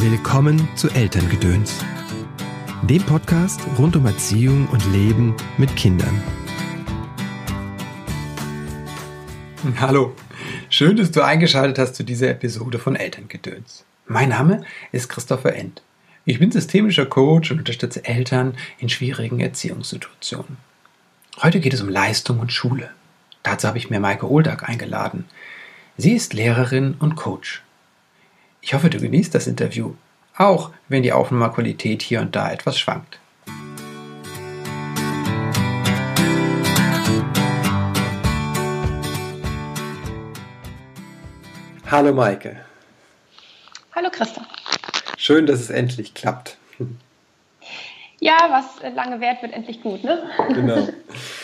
Willkommen 0.00 0.68
zu 0.76 0.88
Elterngedöns, 0.90 1.84
dem 2.82 3.02
Podcast 3.02 3.60
rund 3.80 3.96
um 3.96 4.06
Erziehung 4.06 4.68
und 4.68 4.92
Leben 4.92 5.34
mit 5.56 5.74
Kindern. 5.74 6.22
Hallo, 9.80 10.14
schön, 10.70 10.96
dass 10.96 11.10
du 11.10 11.24
eingeschaltet 11.24 11.80
hast 11.80 11.96
zu 11.96 12.04
dieser 12.04 12.30
Episode 12.30 12.78
von 12.78 12.94
Elterngedöns. 12.94 13.84
Mein 14.06 14.28
Name 14.28 14.62
ist 14.92 15.08
Christopher 15.08 15.56
End. 15.56 15.82
Ich 16.24 16.38
bin 16.38 16.52
systemischer 16.52 17.06
Coach 17.06 17.50
und 17.50 17.58
unterstütze 17.58 18.04
Eltern 18.04 18.54
in 18.78 18.88
schwierigen 18.88 19.40
Erziehungssituationen. 19.40 20.58
Heute 21.42 21.58
geht 21.58 21.74
es 21.74 21.80
um 21.80 21.88
Leistung 21.88 22.38
und 22.38 22.52
Schule. 22.52 22.90
Dazu 23.42 23.66
habe 23.66 23.78
ich 23.78 23.90
mir 23.90 23.98
Maike 23.98 24.30
Oldag 24.30 24.62
eingeladen. 24.68 25.24
Sie 25.96 26.12
ist 26.12 26.34
Lehrerin 26.34 26.94
und 27.00 27.16
Coach. 27.16 27.64
Ich 28.60 28.74
hoffe, 28.74 28.90
du 28.90 28.98
genießt 28.98 29.34
das 29.34 29.46
Interview, 29.46 29.94
auch 30.36 30.72
wenn 30.88 31.02
die 31.02 31.12
Aufnahmequalität 31.12 32.02
hier 32.02 32.20
und 32.20 32.34
da 32.34 32.50
etwas 32.50 32.78
schwankt. 32.78 33.20
Hallo 41.90 42.12
Maike. 42.12 42.56
Hallo 43.94 44.10
Christa. 44.10 44.46
Schön, 45.16 45.46
dass 45.46 45.60
es 45.60 45.70
endlich 45.70 46.12
klappt. 46.14 46.58
Ja, 48.20 48.36
was 48.50 48.92
lange 48.94 49.20
währt, 49.20 49.40
wird 49.42 49.52
endlich 49.52 49.80
gut, 49.80 50.04
ne? 50.04 50.28
Genau. 50.48 50.88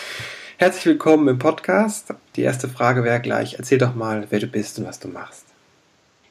Herzlich 0.58 0.86
willkommen 0.86 1.28
im 1.28 1.38
Podcast. 1.38 2.12
Die 2.36 2.42
erste 2.42 2.68
Frage 2.68 3.04
wäre 3.04 3.20
gleich, 3.20 3.54
erzähl 3.58 3.78
doch 3.78 3.94
mal, 3.94 4.26
wer 4.30 4.40
du 4.40 4.46
bist 4.46 4.78
und 4.78 4.86
was 4.86 4.98
du 5.00 5.08
machst. 5.08 5.53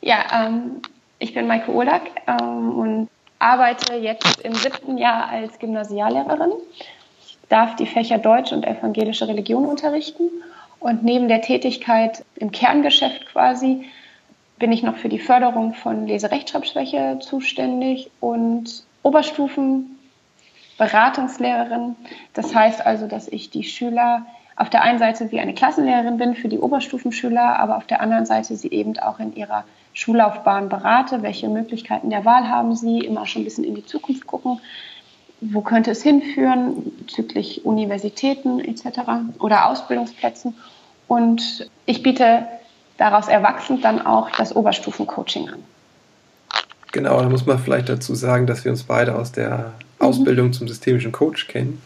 Ja, 0.06 0.26
ähm, 0.34 0.82
ich 1.18 1.34
bin 1.34 1.48
Maike 1.48 1.72
Urlack 1.72 2.12
ähm, 2.28 2.78
und 2.78 3.08
arbeite 3.40 3.96
jetzt 3.96 4.42
im 4.42 4.54
siebten 4.54 4.98
Jahr 4.98 5.30
als 5.30 5.58
Gymnasiallehrerin. 5.60 6.52
Ich 7.22 7.38
darf 7.48 7.78
die 7.78 7.86
Fächer 7.86 8.18
Deutsch 8.18 8.52
und 8.52 8.68
evangelische 8.68 9.30
Religion 9.30 9.66
unterrichten. 9.66 10.30
Und 10.82 11.06
neben 11.06 11.30
der 11.30 11.42
Tätigkeit 11.42 12.26
im 12.36 12.52
Kerngeschäft 12.52 13.28
quasi 13.28 13.86
bin 14.60 14.74
ich 14.74 14.84
noch 14.84 14.98
für 14.98 15.08
die 15.08 15.20
Förderung 15.20 15.74
von 15.74 16.06
Leserechtschreibschwäche 16.06 17.20
zuständig 17.22 18.12
und 18.20 18.84
Oberstufenberatungslehrerin. 19.04 21.96
Das 22.34 22.54
heißt 22.54 22.86
also, 22.86 23.08
dass 23.08 23.30
ich 23.30 23.52
die 23.52 23.64
Schüler 23.64 24.26
auf 24.58 24.70
der 24.70 24.82
einen 24.82 25.00
Seite 25.00 25.32
wie 25.32 25.40
eine 25.40 25.54
Klassenlehrerin 25.54 26.18
bin 26.18 26.36
für 26.36 26.50
die 26.50 26.60
Oberstufenschüler, 26.60 27.58
aber 27.58 27.78
auf 27.78 27.88
der 27.88 28.02
anderen 28.02 28.26
Seite 28.26 28.58
sie 28.58 28.70
eben 28.70 29.00
auch 29.00 29.20
in 29.20 29.34
ihrer 29.36 29.64
Schullaufbahn 29.94 30.70
berate, 30.70 31.22
welche 31.22 31.48
Möglichkeiten 31.50 32.10
der 32.10 32.26
Wahl 32.26 32.48
haben 32.48 32.76
sie, 32.76 33.00
immer 33.00 33.26
schon 33.26 33.42
ein 33.42 33.46
bisschen 33.46 33.64
in 33.64 33.76
die 33.76 33.86
Zukunft 33.86 34.26
gucken, 34.28 34.60
wo 35.42 35.62
könnte 35.62 35.92
es 35.92 36.02
hinführen 36.02 36.92
bezüglich 37.00 37.66
Universitäten 37.66 38.60
etc. 38.60 39.00
oder 39.40 39.68
Ausbildungsplätzen. 39.68 40.56
Und 41.08 41.70
ich 41.86 42.02
biete 42.02 42.48
daraus 42.98 43.28
erwachsend 43.28 43.84
dann 43.84 44.06
auch 44.06 44.30
das 44.32 44.56
Oberstufencoaching 44.56 45.50
an. 45.50 45.64
Genau, 46.92 47.20
da 47.20 47.28
muss 47.28 47.46
man 47.46 47.60
vielleicht 47.60 47.90
dazu 47.90 48.16
sagen, 48.16 48.48
dass 48.48 48.64
wir 48.64 48.72
uns 48.72 48.84
beide 48.84 49.16
aus 49.16 49.32
der 49.32 49.74
Ausbildung 50.00 50.48
mhm. 50.48 50.54
zum 50.54 50.68
systemischen 50.68 51.12
Coach 51.12 51.48
kennen 51.48 51.82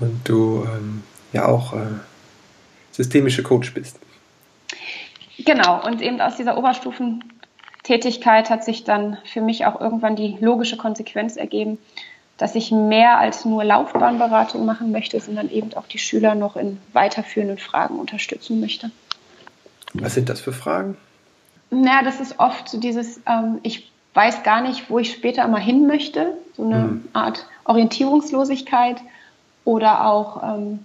und 0.00 0.20
du 0.24 0.66
ähm, 0.66 1.02
ja 1.32 1.46
auch 1.46 1.74
äh, 1.74 1.86
systemische 2.90 3.42
Coach 3.42 3.72
bist. 3.72 3.98
Genau, 5.38 5.84
und 5.84 6.00
eben 6.00 6.20
aus 6.20 6.36
dieser 6.36 6.56
Oberstufentätigkeit 6.56 8.50
hat 8.50 8.64
sich 8.64 8.84
dann 8.84 9.18
für 9.24 9.40
mich 9.40 9.66
auch 9.66 9.80
irgendwann 9.80 10.16
die 10.16 10.36
logische 10.40 10.76
Konsequenz 10.76 11.36
ergeben, 11.36 11.78
dass 12.38 12.54
ich 12.54 12.70
mehr 12.70 13.18
als 13.18 13.44
nur 13.44 13.64
Laufbahnberatung 13.64 14.64
machen 14.64 14.90
möchte, 14.90 15.20
sondern 15.20 15.50
eben 15.50 15.72
auch 15.74 15.86
die 15.86 15.98
Schüler 15.98 16.34
noch 16.34 16.56
in 16.56 16.80
weiterführenden 16.92 17.58
Fragen 17.58 17.98
unterstützen 17.98 18.60
möchte. 18.60 18.90
Was 19.94 20.14
sind 20.14 20.28
das 20.28 20.40
für 20.40 20.52
Fragen? 20.52 20.96
Naja, 21.70 22.02
das 22.02 22.20
ist 22.20 22.38
oft 22.38 22.68
so 22.68 22.78
dieses, 22.78 23.20
ähm, 23.26 23.58
ich 23.62 23.90
weiß 24.14 24.42
gar 24.42 24.60
nicht, 24.62 24.90
wo 24.90 24.98
ich 24.98 25.12
später 25.12 25.46
mal 25.48 25.60
hin 25.60 25.86
möchte, 25.86 26.36
so 26.56 26.64
eine 26.64 26.82
hm. 26.82 27.08
Art 27.12 27.46
Orientierungslosigkeit 27.64 29.00
oder 29.64 30.06
auch 30.06 30.42
ähm, 30.42 30.84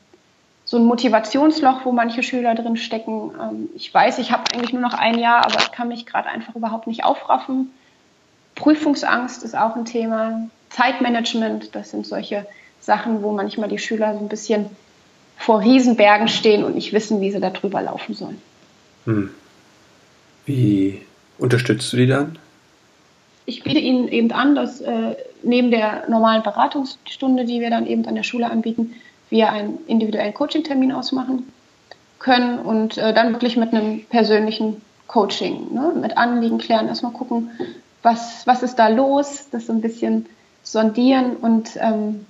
so 0.69 0.77
ein 0.77 0.85
Motivationsloch, 0.85 1.83
wo 1.83 1.91
manche 1.91 2.21
Schüler 2.21 2.53
drin 2.53 2.77
stecken. 2.77 3.31
Ähm, 3.41 3.69
ich 3.73 3.91
weiß, 3.91 4.19
ich 4.19 4.31
habe 4.31 4.43
eigentlich 4.53 4.71
nur 4.71 4.83
noch 4.83 4.93
ein 4.93 5.17
Jahr, 5.17 5.43
aber 5.43 5.57
ich 5.61 5.71
kann 5.71 5.87
mich 5.87 6.05
gerade 6.05 6.29
einfach 6.29 6.55
überhaupt 6.55 6.85
nicht 6.85 7.03
aufraffen. 7.03 7.71
Prüfungsangst 8.53 9.41
ist 9.41 9.57
auch 9.57 9.75
ein 9.75 9.85
Thema. 9.85 10.47
Zeitmanagement, 10.69 11.73
das 11.73 11.89
sind 11.89 12.05
solche 12.05 12.45
Sachen, 12.81 13.23
wo 13.23 13.31
manchmal 13.31 13.67
die 13.67 13.79
Schüler 13.79 14.13
so 14.13 14.19
ein 14.19 14.29
bisschen 14.29 14.67
vor 15.37 15.61
Riesenbergen 15.61 16.27
stehen 16.27 16.63
und 16.63 16.75
nicht 16.75 16.93
wissen, 16.93 17.19
wie 17.19 17.31
sie 17.31 17.39
da 17.39 17.49
drüber 17.49 17.81
laufen 17.81 18.13
sollen. 18.13 18.39
Hm. 19.05 19.31
Wie 20.45 21.01
unterstützt 21.39 21.91
du 21.91 21.97
die 21.97 22.05
dann? 22.05 22.37
Ich 23.47 23.63
biete 23.63 23.79
ihnen 23.79 24.07
eben 24.07 24.31
an, 24.31 24.53
dass 24.53 24.81
äh, 24.81 25.15
neben 25.41 25.71
der 25.71 26.07
normalen 26.09 26.43
Beratungsstunde, 26.43 27.45
die 27.45 27.59
wir 27.59 27.71
dann 27.71 27.87
eben 27.87 28.05
an 28.05 28.13
der 28.13 28.21
Schule 28.21 28.51
anbieten, 28.51 28.93
wir 29.29 29.51
einen 29.51 29.79
individuellen 29.87 30.33
Coaching-Termin 30.33 30.91
ausmachen 30.91 31.51
können 32.19 32.59
und 32.59 32.97
äh, 32.97 33.13
dann 33.13 33.31
wirklich 33.33 33.57
mit 33.57 33.73
einem 33.73 34.05
persönlichen 34.05 34.81
Coaching, 35.07 35.73
ne, 35.73 35.93
mit 35.99 36.17
Anliegen 36.17 36.57
klären, 36.57 36.87
erstmal 36.87 37.13
gucken, 37.13 37.51
was, 38.03 38.45
was 38.45 38.63
ist 38.63 38.75
da 38.75 38.87
los, 38.87 39.47
das 39.51 39.67
so 39.67 39.73
ein 39.73 39.81
bisschen 39.81 40.27
sondieren 40.63 41.35
und 41.37 41.71
ähm, 41.81 42.25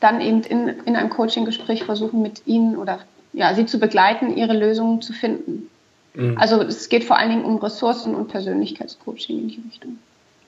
dann 0.00 0.20
eben 0.20 0.42
in, 0.42 0.68
in 0.68 0.96
einem 0.96 1.10
Coaching-Gespräch 1.10 1.84
versuchen, 1.84 2.22
mit 2.22 2.46
ihnen 2.46 2.76
oder 2.76 3.00
ja, 3.32 3.54
sie 3.54 3.66
zu 3.66 3.78
begleiten, 3.78 4.36
ihre 4.36 4.52
Lösungen 4.52 5.00
zu 5.02 5.12
finden. 5.12 5.68
Mhm. 6.14 6.38
Also 6.38 6.60
es 6.62 6.88
geht 6.88 7.04
vor 7.04 7.18
allen 7.18 7.30
Dingen 7.30 7.44
um 7.44 7.58
Ressourcen 7.58 8.14
und 8.14 8.28
Persönlichkeitscoaching 8.28 9.38
in 9.38 9.48
die 9.48 9.62
Richtung. 9.66 9.98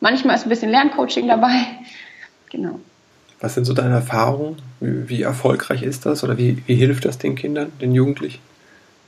Manchmal 0.00 0.37
ist 0.37 0.47
ein 0.47 0.50
bisschen 0.50 0.70
Lerncoaching 0.70 1.28
dabei. 1.28 1.53
Genau. 2.48 2.78
Was 3.41 3.54
sind 3.54 3.64
so 3.64 3.74
deine 3.74 3.94
Erfahrungen? 3.94 4.56
Wie, 4.80 5.08
wie 5.08 5.22
erfolgreich 5.22 5.82
ist 5.82 6.06
das 6.06 6.24
oder 6.24 6.38
wie, 6.38 6.62
wie 6.66 6.74
hilft 6.74 7.04
das 7.04 7.19
den 7.19 7.34
Kindern, 7.34 7.72
den 7.80 7.92
Jugendlichen? 7.92 8.41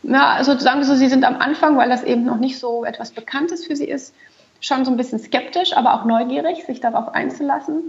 Na, 0.03 0.35
also 0.35 0.57
sagen 0.59 0.81
wir 0.81 0.87
so, 0.87 0.95
sie 0.95 1.09
sind 1.09 1.25
am 1.25 1.37
Anfang, 1.37 1.77
weil 1.77 1.89
das 1.89 2.05
eben 2.05 2.25
noch 2.25 2.39
nicht 2.39 2.59
so 2.59 2.85
etwas 2.85 3.11
Bekanntes 3.11 3.67
für 3.67 3.77
sie 3.77 3.87
ist, 3.87 4.15
schon 4.61 4.85
so 4.85 4.91
ein 4.91 4.97
bisschen 4.97 5.19
skeptisch, 5.19 5.77
aber 5.77 5.95
auch 5.95 6.05
neugierig, 6.05 6.65
sich 6.67 6.81
darauf 6.81 7.15
einzulassen. 7.15 7.83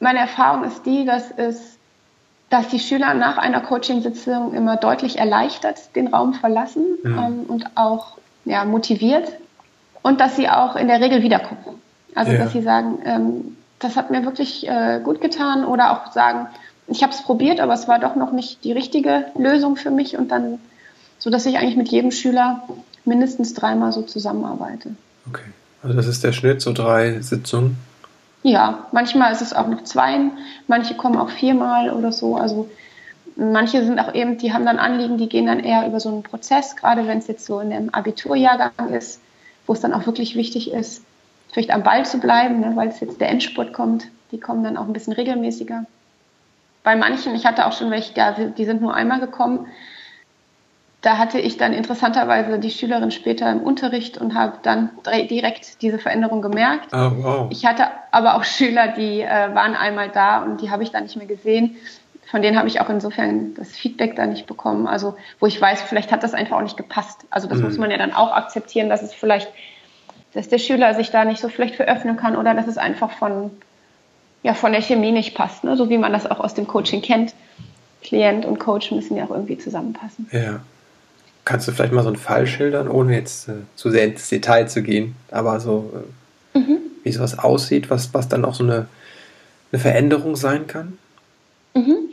Meine 0.00 0.20
Erfahrung 0.20 0.64
ist 0.64 0.84
die, 0.86 1.04
dass 1.04 1.30
es, 1.36 1.78
dass 2.50 2.68
die 2.68 2.80
Schüler 2.80 3.14
nach 3.14 3.38
einer 3.38 3.60
Coaching-Sitzung 3.60 4.54
immer 4.54 4.76
deutlich 4.76 5.18
erleichtert 5.18 5.94
den 5.94 6.08
Raum 6.08 6.34
verlassen 6.34 6.98
ja. 7.04 7.26
ähm, 7.26 7.44
und 7.48 7.76
auch 7.76 8.18
ja, 8.44 8.64
motiviert 8.64 9.32
und 10.02 10.20
dass 10.20 10.36
sie 10.36 10.48
auch 10.48 10.76
in 10.76 10.88
der 10.88 11.00
Regel 11.00 11.22
wiederkommen. 11.22 11.80
Also 12.14 12.32
ja. 12.32 12.38
dass 12.38 12.52
sie 12.52 12.62
sagen, 12.62 12.98
ähm, 13.04 13.56
das 13.84 13.96
hat 13.96 14.10
mir 14.10 14.24
wirklich 14.24 14.66
äh, 14.66 15.00
gut 15.04 15.20
getan 15.20 15.64
oder 15.64 15.92
auch 15.92 16.12
sagen, 16.12 16.48
ich 16.86 17.02
habe 17.02 17.12
es 17.12 17.22
probiert, 17.22 17.60
aber 17.60 17.74
es 17.74 17.86
war 17.86 17.98
doch 17.98 18.16
noch 18.16 18.32
nicht 18.32 18.64
die 18.64 18.72
richtige 18.72 19.26
Lösung 19.36 19.76
für 19.76 19.90
mich 19.90 20.16
und 20.16 20.30
dann, 20.30 20.58
so 21.18 21.30
dass 21.30 21.46
ich 21.46 21.58
eigentlich 21.58 21.76
mit 21.76 21.88
jedem 21.88 22.10
Schüler 22.10 22.62
mindestens 23.04 23.54
dreimal 23.54 23.92
so 23.92 24.02
zusammenarbeite. 24.02 24.90
Okay, 25.28 25.50
also 25.82 25.94
das 25.94 26.06
ist 26.06 26.24
der 26.24 26.32
Schnitt, 26.32 26.62
so 26.62 26.72
drei 26.72 27.20
Sitzungen? 27.20 27.76
Ja, 28.42 28.86
manchmal 28.92 29.32
ist 29.32 29.42
es 29.42 29.54
auch 29.54 29.68
noch 29.68 29.84
zwei, 29.84 30.18
manche 30.66 30.94
kommen 30.94 31.16
auch 31.16 31.30
viermal 31.30 31.90
oder 31.90 32.12
so. 32.12 32.36
Also 32.36 32.68
manche 33.36 33.84
sind 33.84 33.98
auch 33.98 34.14
eben, 34.14 34.36
die 34.36 34.52
haben 34.52 34.66
dann 34.66 34.78
Anliegen, 34.78 35.16
die 35.16 35.28
gehen 35.28 35.46
dann 35.46 35.60
eher 35.60 35.86
über 35.86 36.00
so 36.00 36.10
einen 36.10 36.22
Prozess, 36.22 36.76
gerade 36.76 37.06
wenn 37.06 37.18
es 37.18 37.26
jetzt 37.26 37.46
so 37.46 37.60
in 37.60 37.70
dem 37.70 37.92
Abiturjahrgang 37.92 38.90
ist, 38.90 39.20
wo 39.66 39.72
es 39.72 39.80
dann 39.80 39.94
auch 39.94 40.04
wirklich 40.06 40.36
wichtig 40.36 40.72
ist, 40.72 41.02
vielleicht 41.54 41.70
am 41.70 41.84
Ball 41.84 42.04
zu 42.04 42.18
bleiben, 42.18 42.60
ne, 42.60 42.72
weil 42.74 42.88
es 42.88 42.98
jetzt 42.98 43.20
der 43.20 43.30
Endspurt 43.30 43.72
kommt. 43.72 44.08
Die 44.32 44.40
kommen 44.40 44.64
dann 44.64 44.76
auch 44.76 44.86
ein 44.86 44.92
bisschen 44.92 45.12
regelmäßiger. 45.12 45.86
Bei 46.82 46.96
manchen, 46.96 47.34
ich 47.36 47.46
hatte 47.46 47.66
auch 47.66 47.72
schon 47.72 47.92
welche, 47.92 48.12
die 48.58 48.64
sind 48.64 48.82
nur 48.82 48.92
einmal 48.92 49.20
gekommen. 49.20 49.68
Da 51.00 51.16
hatte 51.16 51.38
ich 51.38 51.56
dann 51.56 51.72
interessanterweise 51.72 52.58
die 52.58 52.70
Schülerin 52.70 53.12
später 53.12 53.50
im 53.52 53.60
Unterricht 53.60 54.18
und 54.18 54.34
habe 54.34 54.54
dann 54.62 54.90
direkt 55.30 55.80
diese 55.80 55.98
Veränderung 55.98 56.42
gemerkt. 56.42 56.88
Oh, 56.92 57.10
wow. 57.18 57.46
Ich 57.50 57.64
hatte 57.64 57.86
aber 58.10 58.34
auch 58.34 58.44
Schüler, 58.44 58.88
die 58.88 59.20
äh, 59.20 59.54
waren 59.54 59.76
einmal 59.76 60.08
da 60.08 60.42
und 60.42 60.60
die 60.60 60.70
habe 60.70 60.82
ich 60.82 60.90
dann 60.90 61.04
nicht 61.04 61.16
mehr 61.16 61.26
gesehen. 61.26 61.76
Von 62.30 62.42
denen 62.42 62.58
habe 62.58 62.66
ich 62.66 62.80
auch 62.80 62.88
insofern 62.88 63.54
das 63.54 63.76
Feedback 63.76 64.16
da 64.16 64.26
nicht 64.26 64.46
bekommen. 64.46 64.88
Also 64.88 65.14
wo 65.38 65.46
ich 65.46 65.60
weiß, 65.60 65.82
vielleicht 65.82 66.10
hat 66.10 66.24
das 66.24 66.34
einfach 66.34 66.56
auch 66.56 66.62
nicht 66.62 66.76
gepasst. 66.76 67.20
Also 67.30 67.46
das 67.48 67.58
mhm. 67.58 67.64
muss 67.66 67.78
man 67.78 67.92
ja 67.92 67.98
dann 67.98 68.12
auch 68.12 68.32
akzeptieren, 68.32 68.88
dass 68.88 69.02
es 69.02 69.14
vielleicht 69.14 69.52
dass 70.34 70.48
der 70.48 70.58
Schüler 70.58 70.94
sich 70.94 71.10
da 71.10 71.24
nicht 71.24 71.40
so 71.40 71.48
vielleicht 71.48 71.76
für 71.76 71.88
öffnen 71.88 72.16
kann 72.16 72.36
oder 72.36 72.54
dass 72.54 72.66
es 72.66 72.76
einfach 72.76 73.12
von, 73.12 73.50
ja, 74.42 74.54
von 74.54 74.72
der 74.72 74.82
Chemie 74.82 75.12
nicht 75.12 75.34
passt, 75.34 75.64
ne? 75.64 75.76
so 75.76 75.88
wie 75.88 75.98
man 75.98 76.12
das 76.12 76.30
auch 76.30 76.40
aus 76.40 76.54
dem 76.54 76.66
Coaching 76.66 77.02
kennt. 77.02 77.34
Klient 78.02 78.44
und 78.44 78.58
Coach 78.58 78.90
müssen 78.90 79.16
ja 79.16 79.24
auch 79.24 79.30
irgendwie 79.30 79.56
zusammenpassen. 79.56 80.28
Ja. 80.30 80.60
Kannst 81.46 81.68
du 81.68 81.72
vielleicht 81.72 81.92
mal 81.92 82.02
so 82.02 82.08
einen 82.08 82.16
Fall 82.16 82.46
schildern, 82.46 82.88
ohne 82.88 83.14
jetzt 83.14 83.48
äh, 83.48 83.52
zu 83.76 83.90
sehr 83.90 84.04
ins 84.04 84.28
Detail 84.28 84.66
zu 84.66 84.82
gehen, 84.82 85.14
aber 85.30 85.60
so, 85.60 85.92
äh, 86.54 86.60
wie 87.02 87.12
sowas 87.12 87.38
aussieht, 87.38 87.90
was, 87.90 88.12
was 88.12 88.28
dann 88.28 88.44
auch 88.44 88.54
so 88.54 88.64
eine, 88.64 88.86
eine 89.72 89.80
Veränderung 89.80 90.36
sein 90.36 90.66
kann? 90.66 90.98
Mhm. 91.74 92.10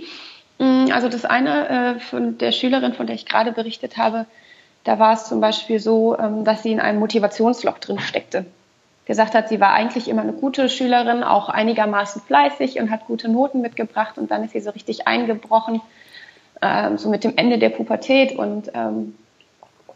Mm, 0.59 0.91
also 0.91 1.09
das 1.09 1.25
eine 1.25 1.69
äh, 1.69 1.99
von 1.99 2.37
der 2.37 2.51
Schülerin, 2.51 2.93
von 2.93 3.07
der 3.07 3.15
ich 3.15 3.25
gerade 3.25 3.51
berichtet 3.51 3.97
habe, 3.97 4.25
da 4.83 4.99
war 4.99 5.13
es 5.13 5.25
zum 5.25 5.41
Beispiel 5.41 5.79
so, 5.79 6.17
ähm, 6.17 6.43
dass 6.43 6.63
sie 6.63 6.71
in 6.71 6.79
einem 6.79 6.99
Motivationsloch 6.99 7.77
drin 7.79 7.99
steckte. 7.99 8.45
Gesagt 9.05 9.33
hat, 9.33 9.49
sie 9.49 9.59
war 9.59 9.73
eigentlich 9.73 10.07
immer 10.07 10.21
eine 10.21 10.33
gute 10.33 10.69
Schülerin, 10.69 11.23
auch 11.23 11.49
einigermaßen 11.49 12.21
fleißig 12.21 12.79
und 12.79 12.91
hat 12.91 13.07
gute 13.07 13.29
Noten 13.29 13.61
mitgebracht 13.61 14.17
und 14.17 14.31
dann 14.31 14.43
ist 14.43 14.51
sie 14.51 14.61
so 14.61 14.71
richtig 14.71 15.07
eingebrochen, 15.07 15.81
ähm, 16.61 16.97
so 16.97 17.09
mit 17.09 17.23
dem 17.23 17.35
Ende 17.35 17.57
der 17.57 17.69
Pubertät 17.69 18.37
und 18.37 18.71
ähm, 18.73 19.15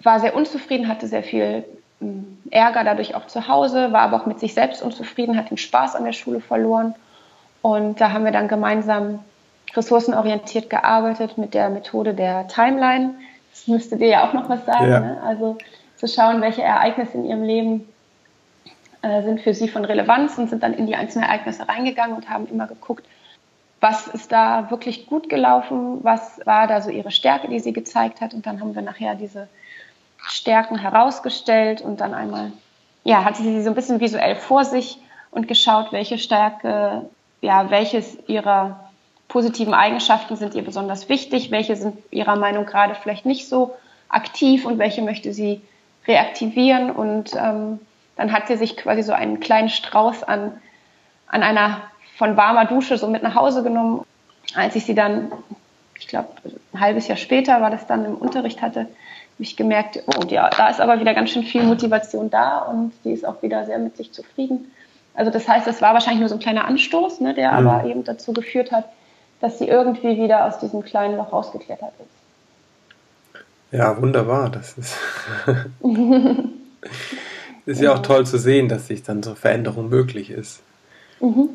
war 0.01 0.19
sehr 0.19 0.35
unzufrieden, 0.35 0.87
hatte 0.87 1.07
sehr 1.07 1.23
viel 1.23 1.63
ähm, 2.01 2.37
Ärger 2.51 2.83
dadurch 2.83 3.15
auch 3.15 3.27
zu 3.27 3.47
Hause, 3.47 3.91
war 3.91 4.01
aber 4.01 4.21
auch 4.21 4.25
mit 4.25 4.39
sich 4.39 4.53
selbst 4.53 4.81
unzufrieden, 4.81 5.37
hat 5.37 5.49
den 5.49 5.57
Spaß 5.57 5.95
an 5.95 6.05
der 6.05 6.13
Schule 6.13 6.41
verloren. 6.41 6.95
Und 7.61 7.99
da 7.99 8.11
haben 8.11 8.25
wir 8.25 8.31
dann 8.31 8.47
gemeinsam 8.47 9.19
ressourcenorientiert 9.75 10.69
gearbeitet 10.69 11.37
mit 11.37 11.53
der 11.53 11.69
Methode 11.69 12.13
der 12.13 12.47
Timeline. 12.47 13.15
Das 13.55 13.67
müsste 13.67 13.95
dir 13.95 14.07
ja 14.09 14.27
auch 14.27 14.33
noch 14.33 14.49
was 14.49 14.65
sagen. 14.65 14.91
Ja. 14.91 14.99
Ne? 14.99 15.21
Also 15.23 15.57
zu 15.95 16.07
schauen, 16.07 16.41
welche 16.41 16.61
Ereignisse 16.61 17.13
in 17.13 17.25
ihrem 17.25 17.43
Leben 17.43 17.87
äh, 19.01 19.23
sind 19.23 19.41
für 19.41 19.53
sie 19.53 19.69
von 19.69 19.85
Relevanz 19.85 20.37
und 20.37 20.49
sind 20.49 20.61
dann 20.61 20.73
in 20.73 20.87
die 20.87 20.95
einzelnen 20.95 21.23
Ereignisse 21.25 21.67
reingegangen 21.67 22.17
und 22.17 22.29
haben 22.29 22.47
immer 22.47 22.67
geguckt, 22.67 23.05
was 23.79 24.07
ist 24.07 24.31
da 24.31 24.69
wirklich 24.71 25.07
gut 25.07 25.29
gelaufen, 25.29 26.03
was 26.03 26.45
war 26.45 26.67
da 26.67 26.81
so 26.81 26.89
ihre 26.89 27.11
Stärke, 27.11 27.47
die 27.47 27.59
sie 27.59 27.71
gezeigt 27.71 28.19
hat. 28.19 28.33
Und 28.33 28.45
dann 28.45 28.59
haben 28.59 28.75
wir 28.75 28.81
nachher 28.81 29.15
diese 29.15 29.47
Stärken 30.27 30.77
herausgestellt 30.77 31.81
und 31.81 32.01
dann 32.01 32.13
einmal, 32.13 32.51
ja, 33.03 33.23
hatte 33.23 33.41
sie 33.41 33.61
so 33.61 33.69
ein 33.69 33.75
bisschen 33.75 34.01
visuell 34.01 34.35
vor 34.35 34.65
sich 34.65 34.99
und 35.31 35.47
geschaut, 35.47 35.93
welche 35.93 36.17
Stärke, 36.17 37.05
ja, 37.41 37.69
welches 37.69 38.17
ihrer 38.27 38.84
positiven 39.35 39.73
Eigenschaften 39.73 40.37
sind 40.37 40.55
ihr 40.55 40.63
besonders 40.63 41.09
wichtig, 41.09 41.51
welche 41.51 41.75
sind 41.75 41.97
ihrer 42.09 42.37
Meinung 42.37 42.65
gerade 42.65 42.95
vielleicht 42.95 43.25
nicht 43.25 43.49
so 43.49 43.75
aktiv 44.07 44.63
und 44.63 44.79
welche 44.79 45.01
möchte 45.01 45.33
sie 45.33 45.59
reaktivieren 46.07 46.89
und 46.89 47.35
ähm, 47.35 47.81
dann 48.15 48.31
hat 48.31 48.47
sie 48.47 48.55
sich 48.55 48.77
quasi 48.77 49.03
so 49.03 49.11
einen 49.11 49.41
kleinen 49.41 49.67
Strauß 49.67 50.23
an, 50.23 50.53
an 51.27 51.43
einer 51.43 51.81
von 52.15 52.37
warmer 52.37 52.63
Dusche 52.63 52.97
so 52.97 53.09
mit 53.09 53.23
nach 53.23 53.35
Hause 53.35 53.61
genommen. 53.61 54.05
Als 54.55 54.77
ich 54.77 54.85
sie 54.85 54.95
dann, 54.95 55.33
ich 55.99 56.07
glaube, 56.07 56.29
ein 56.71 56.79
halbes 56.79 57.09
Jahr 57.09 57.17
später 57.17 57.59
war 57.59 57.71
das 57.71 57.87
dann 57.87 58.05
im 58.05 58.15
Unterricht 58.15 58.61
hatte, 58.61 58.79
habe 58.79 58.87
ich 59.39 59.57
gemerkt, 59.57 60.01
oh 60.07 60.25
ja, 60.29 60.49
da 60.49 60.69
ist 60.69 60.79
aber 60.79 61.01
wieder 61.01 61.13
ganz 61.13 61.31
schön 61.31 61.43
viel 61.43 61.63
Motivation 61.63 62.29
da 62.29 62.59
und 62.59 62.93
sie 63.03 63.11
ist 63.11 63.27
auch 63.27 63.41
wieder 63.41 63.65
sehr 63.65 63.79
mit 63.79 63.97
sich 63.97 64.13
zufrieden. 64.13 64.71
Also 65.13 65.29
das 65.29 65.45
heißt, 65.45 65.67
es 65.67 65.81
war 65.81 65.93
wahrscheinlich 65.93 66.21
nur 66.21 66.29
so 66.29 66.35
ein 66.35 66.41
kleiner 66.41 66.63
Anstoß, 66.63 67.19
ne, 67.19 67.33
der 67.33 67.51
mhm. 67.51 67.67
aber 67.67 67.89
eben 67.89 68.05
dazu 68.05 68.31
geführt 68.31 68.71
hat, 68.71 68.85
dass 69.41 69.59
sie 69.59 69.67
irgendwie 69.67 70.17
wieder 70.17 70.45
aus 70.45 70.59
diesem 70.59 70.83
kleinen 70.83 71.17
Loch 71.17 71.31
rausgeklettert 71.31 71.93
ist. 71.99 72.15
Ja, 73.71 74.01
wunderbar. 74.01 74.49
Das 74.49 74.77
ist, 74.77 74.97
ist 77.65 77.81
ja 77.81 77.93
auch 77.93 77.99
toll 77.99 78.25
zu 78.25 78.37
sehen, 78.37 78.69
dass 78.69 78.87
sich 78.87 79.03
dann 79.03 79.23
so 79.23 79.35
Veränderung 79.35 79.89
möglich 79.89 80.29
ist. 80.29 80.61
Mhm. 81.19 81.49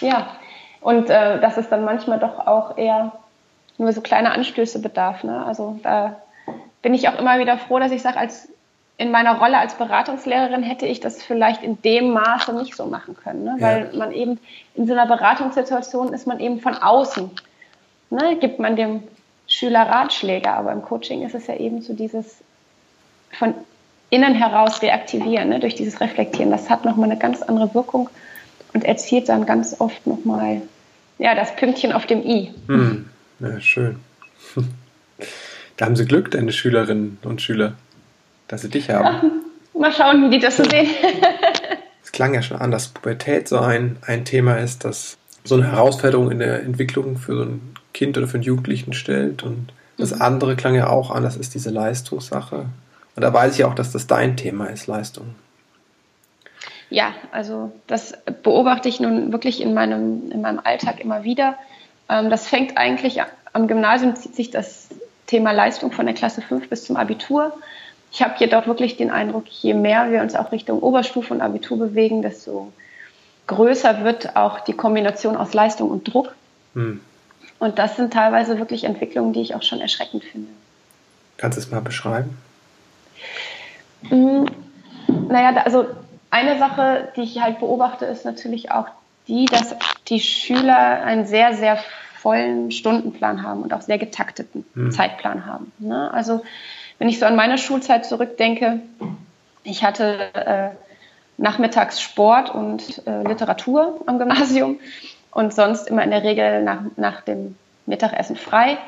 Ja, 0.00 0.36
und 0.80 1.10
äh, 1.10 1.40
dass 1.40 1.56
es 1.56 1.68
dann 1.68 1.84
manchmal 1.84 2.18
doch 2.18 2.46
auch 2.46 2.78
eher 2.78 3.12
nur 3.78 3.92
so 3.92 4.00
kleine 4.00 4.30
Anstöße 4.30 4.80
bedarf. 4.80 5.24
Ne? 5.24 5.44
Also 5.44 5.78
da 5.82 6.16
bin 6.82 6.94
ich 6.94 7.08
auch 7.08 7.18
immer 7.18 7.38
wieder 7.38 7.58
froh, 7.58 7.78
dass 7.78 7.92
ich 7.92 8.02
sage, 8.02 8.18
als 8.18 8.48
in 8.98 9.10
meiner 9.10 9.38
Rolle 9.38 9.58
als 9.58 9.74
Beratungslehrerin 9.74 10.62
hätte 10.62 10.86
ich 10.86 11.00
das 11.00 11.22
vielleicht 11.22 11.62
in 11.62 11.80
dem 11.82 12.12
Maße 12.12 12.54
nicht 12.54 12.74
so 12.74 12.86
machen 12.86 13.16
können, 13.16 13.44
ne? 13.44 13.56
weil 13.58 13.90
ja. 13.92 13.98
man 13.98 14.12
eben 14.12 14.38
in 14.74 14.86
so 14.86 14.94
einer 14.94 15.06
Beratungssituation 15.06 16.12
ist 16.14 16.26
man 16.26 16.40
eben 16.40 16.60
von 16.60 16.74
außen, 16.74 17.30
ne? 18.10 18.36
gibt 18.40 18.58
man 18.58 18.76
dem 18.76 19.02
Schüler 19.46 19.82
Ratschläge, 19.82 20.50
aber 20.50 20.72
im 20.72 20.82
Coaching 20.82 21.22
ist 21.24 21.34
es 21.34 21.46
ja 21.46 21.56
eben 21.56 21.82
so 21.82 21.92
dieses 21.92 22.38
von 23.38 23.54
innen 24.08 24.34
heraus 24.34 24.80
reaktivieren, 24.80 25.50
ne? 25.50 25.60
durch 25.60 25.74
dieses 25.74 26.00
Reflektieren. 26.00 26.50
Das 26.50 26.70
hat 26.70 26.84
nochmal 26.84 27.10
eine 27.10 27.18
ganz 27.18 27.42
andere 27.42 27.74
Wirkung 27.74 28.08
und 28.72 28.84
erzielt 28.84 29.28
dann 29.28 29.44
ganz 29.44 29.76
oft 29.78 30.06
nochmal 30.06 30.62
ja, 31.18 31.34
das 31.34 31.54
Pünktchen 31.56 31.92
auf 31.92 32.06
dem 32.06 32.22
I. 32.24 32.52
Hm. 32.68 33.10
Ja, 33.40 33.60
schön. 33.60 33.96
Da 35.78 35.84
haben 35.84 35.96
sie 35.96 36.06
Glück, 36.06 36.30
deine 36.30 36.52
Schülerinnen 36.52 37.18
und 37.22 37.42
Schüler, 37.42 37.74
dass 38.48 38.62
sie 38.62 38.68
dich 38.68 38.90
haben. 38.90 39.04
Ja, 39.74 39.80
mal 39.80 39.92
schauen, 39.92 40.22
wie 40.24 40.30
die 40.30 40.38
das 40.38 40.56
so 40.56 40.64
sehen. 40.64 40.88
es 42.02 42.12
klang 42.12 42.34
ja 42.34 42.42
schon 42.42 42.58
an, 42.58 42.70
dass 42.70 42.88
Pubertät 42.88 43.48
so 43.48 43.58
ein, 43.58 43.96
ein 44.06 44.24
Thema 44.24 44.56
ist, 44.56 44.84
das 44.84 45.16
so 45.44 45.54
eine 45.54 45.70
Herausforderung 45.70 46.30
in 46.30 46.38
der 46.38 46.62
Entwicklung 46.62 47.16
für 47.16 47.36
so 47.36 47.42
ein 47.42 47.74
Kind 47.92 48.18
oder 48.18 48.26
für 48.26 48.34
einen 48.34 48.42
Jugendlichen 48.42 48.92
stellt. 48.92 49.42
Und 49.42 49.68
das 49.96 50.14
mhm. 50.14 50.22
andere 50.22 50.56
klang 50.56 50.74
ja 50.74 50.88
auch 50.88 51.10
an, 51.10 51.22
das 51.22 51.36
ist 51.36 51.54
diese 51.54 51.70
Leistungssache. 51.70 52.66
Und 53.16 53.22
da 53.22 53.32
weiß 53.32 53.54
ich 53.58 53.64
auch, 53.64 53.74
dass 53.74 53.92
das 53.92 54.06
dein 54.06 54.36
Thema 54.36 54.66
ist, 54.66 54.86
Leistung. 54.86 55.34
Ja, 56.90 57.14
also 57.32 57.72
das 57.86 58.14
beobachte 58.42 58.88
ich 58.88 59.00
nun 59.00 59.32
wirklich 59.32 59.60
in 59.60 59.74
meinem, 59.74 60.30
in 60.30 60.40
meinem 60.40 60.60
Alltag 60.62 61.00
immer 61.00 61.24
wieder. 61.24 61.56
Ähm, 62.08 62.30
das 62.30 62.46
fängt 62.46 62.76
eigentlich 62.76 63.20
am 63.52 63.66
Gymnasium, 63.66 64.14
zieht 64.14 64.36
sich 64.36 64.50
das 64.50 64.88
Thema 65.26 65.52
Leistung 65.52 65.90
von 65.90 66.06
der 66.06 66.14
Klasse 66.14 66.42
5 66.42 66.68
bis 66.68 66.84
zum 66.84 66.96
Abitur. 66.96 67.52
Ich 68.16 68.22
habe 68.22 68.32
jedoch 68.38 68.66
wirklich 68.66 68.96
den 68.96 69.10
Eindruck, 69.10 69.46
je 69.46 69.74
mehr 69.74 70.10
wir 70.10 70.22
uns 70.22 70.34
auch 70.34 70.50
Richtung 70.50 70.78
Oberstufe 70.78 71.34
und 71.34 71.42
Abitur 71.42 71.76
bewegen, 71.76 72.22
desto 72.22 72.72
größer 73.46 74.04
wird 74.04 74.36
auch 74.36 74.60
die 74.60 74.72
Kombination 74.72 75.36
aus 75.36 75.52
Leistung 75.52 75.90
und 75.90 76.10
Druck. 76.10 76.34
Hm. 76.72 77.02
Und 77.58 77.78
das 77.78 77.96
sind 77.96 78.14
teilweise 78.14 78.58
wirklich 78.58 78.84
Entwicklungen, 78.84 79.34
die 79.34 79.42
ich 79.42 79.54
auch 79.54 79.62
schon 79.62 79.82
erschreckend 79.82 80.24
finde. 80.24 80.48
Kannst 81.36 81.58
du 81.58 81.60
es 81.60 81.70
mal 81.70 81.82
beschreiben? 81.82 82.38
Hm, 84.08 84.46
naja, 85.28 85.54
also 85.66 85.84
eine 86.30 86.58
Sache, 86.58 87.08
die 87.16 87.22
ich 87.22 87.42
halt 87.42 87.58
beobachte, 87.58 88.06
ist 88.06 88.24
natürlich 88.24 88.70
auch 88.70 88.86
die, 89.28 89.44
dass 89.44 89.76
die 90.08 90.20
Schüler 90.20 91.02
einen 91.04 91.26
sehr, 91.26 91.54
sehr 91.54 91.78
vollen 92.22 92.70
Stundenplan 92.70 93.42
haben 93.42 93.62
und 93.62 93.74
auch 93.74 93.82
sehr 93.82 93.98
getakteten 93.98 94.64
mhm. 94.74 94.90
Zeitplan 94.90 95.44
haben. 95.44 95.70
Ne? 95.78 96.10
Also 96.14 96.42
wenn 96.98 97.08
ich 97.08 97.18
so 97.18 97.26
an 97.26 97.36
meine 97.36 97.58
Schulzeit 97.58 98.06
zurückdenke, 98.06 98.80
ich 99.64 99.84
hatte 99.84 100.34
äh, 100.34 100.70
nachmittags 101.38 102.00
Sport 102.00 102.54
und 102.54 103.02
äh, 103.06 103.22
Literatur 103.22 104.00
am 104.06 104.18
Gymnasium 104.18 104.78
und 105.30 105.52
sonst 105.52 105.88
immer 105.88 106.02
in 106.02 106.10
der 106.10 106.22
Regel 106.22 106.62
nach, 106.62 106.80
nach 106.96 107.20
dem 107.22 107.56
Mittagessen 107.84 108.36
frei 108.36 108.78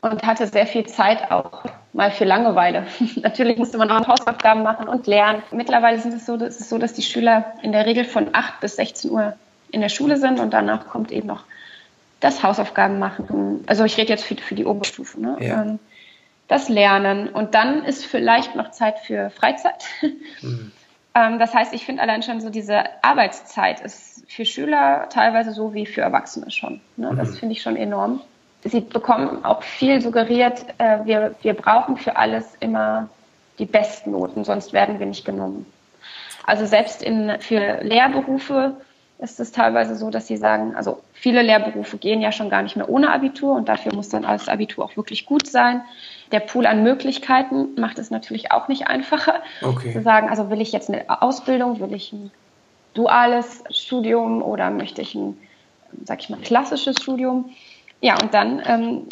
und 0.00 0.22
hatte 0.24 0.46
sehr 0.46 0.66
viel 0.66 0.86
Zeit 0.86 1.30
auch 1.30 1.64
mal 1.92 2.10
für 2.10 2.24
Langeweile. 2.24 2.86
Natürlich 3.16 3.58
musste 3.58 3.78
man 3.78 3.90
auch 3.90 4.06
Hausaufgaben 4.06 4.62
machen 4.62 4.88
und 4.88 5.06
lernen. 5.06 5.42
Mittlerweile 5.50 5.96
ist 5.96 6.06
es 6.06 6.26
so, 6.26 6.36
dass, 6.36 6.60
es 6.60 6.68
so, 6.68 6.78
dass 6.78 6.92
die 6.92 7.02
Schüler 7.02 7.54
in 7.62 7.72
der 7.72 7.86
Regel 7.86 8.04
von 8.04 8.28
8 8.32 8.60
bis 8.60 8.76
16 8.76 9.10
Uhr 9.10 9.34
in 9.70 9.80
der 9.80 9.88
Schule 9.88 10.16
sind 10.16 10.38
und 10.38 10.52
danach 10.52 10.86
kommt 10.86 11.10
eben 11.10 11.26
noch 11.26 11.44
das 12.20 12.42
Hausaufgaben 12.42 12.98
machen. 12.98 13.64
Also 13.66 13.84
ich 13.84 13.96
rede 13.96 14.10
jetzt 14.10 14.24
für, 14.24 14.36
für 14.36 14.54
die 14.54 14.64
Oberstufe. 14.64 15.20
Ne? 15.20 15.36
Ja. 15.40 15.62
Ähm, 15.62 15.78
das 16.48 16.68
Lernen. 16.68 17.28
Und 17.28 17.54
dann 17.54 17.84
ist 17.84 18.04
vielleicht 18.04 18.56
noch 18.56 18.70
Zeit 18.70 18.98
für 18.98 19.30
Freizeit. 19.30 19.84
Mhm. 20.42 20.72
Ähm, 21.14 21.38
das 21.38 21.54
heißt, 21.54 21.72
ich 21.72 21.86
finde 21.86 22.02
allein 22.02 22.22
schon 22.22 22.42
so 22.42 22.50
diese 22.50 22.84
Arbeitszeit 23.02 23.80
ist 23.80 24.24
für 24.28 24.44
Schüler 24.44 25.08
teilweise 25.08 25.52
so 25.52 25.72
wie 25.72 25.86
für 25.86 26.02
Erwachsene 26.02 26.50
schon. 26.50 26.80
Ne? 26.96 27.14
Das 27.16 27.30
mhm. 27.30 27.34
finde 27.36 27.52
ich 27.54 27.62
schon 27.62 27.76
enorm. 27.76 28.20
Sie 28.62 28.80
bekommen 28.80 29.44
auch 29.44 29.62
viel 29.62 30.00
suggeriert, 30.00 30.66
äh, 30.76 30.98
wir, 31.04 31.34
wir 31.42 31.54
brauchen 31.54 31.96
für 31.96 32.16
alles 32.16 32.56
immer 32.60 33.08
die 33.58 33.66
besten 33.66 34.10
Noten, 34.10 34.44
sonst 34.44 34.72
werden 34.72 34.98
wir 34.98 35.06
nicht 35.06 35.24
genommen. 35.24 35.64
Also 36.44 36.66
selbst 36.66 37.02
in, 37.02 37.40
für 37.40 37.82
Lehrberufe 37.82 38.76
ist 39.18 39.40
es 39.40 39.50
teilweise 39.50 39.96
so, 39.96 40.10
dass 40.10 40.28
sie 40.28 40.36
sagen, 40.36 40.76
also 40.76 41.00
viele 41.12 41.42
Lehrberufe 41.42 41.98
gehen 41.98 42.20
ja 42.20 42.30
schon 42.30 42.50
gar 42.50 42.62
nicht 42.62 42.76
mehr 42.76 42.88
ohne 42.88 43.10
Abitur 43.10 43.56
und 43.56 43.68
dafür 43.68 43.92
muss 43.94 44.08
dann 44.08 44.22
das 44.22 44.48
Abitur 44.48 44.84
auch 44.84 44.96
wirklich 44.96 45.26
gut 45.26 45.48
sein. 45.48 45.82
Der 46.30 46.40
Pool 46.40 46.66
an 46.66 46.84
Möglichkeiten 46.84 47.74
macht 47.76 47.98
es 47.98 48.10
natürlich 48.10 48.52
auch 48.52 48.68
nicht 48.68 48.86
einfacher. 48.86 49.42
Okay. 49.60 49.92
Zu 49.92 50.02
sagen, 50.02 50.28
also 50.28 50.50
will 50.50 50.60
ich 50.60 50.70
jetzt 50.70 50.88
eine 50.88 51.22
Ausbildung, 51.22 51.80
will 51.80 51.94
ich 51.94 52.12
ein 52.12 52.30
duales 52.94 53.64
Studium 53.70 54.40
oder 54.40 54.70
möchte 54.70 55.02
ich 55.02 55.16
ein, 55.16 55.36
sag 56.04 56.20
ich 56.20 56.30
mal, 56.30 56.38
klassisches 56.38 56.96
Studium? 57.02 57.50
Ja, 58.00 58.14
und 58.22 58.32
dann 58.34 58.62
ähm, 58.66 59.06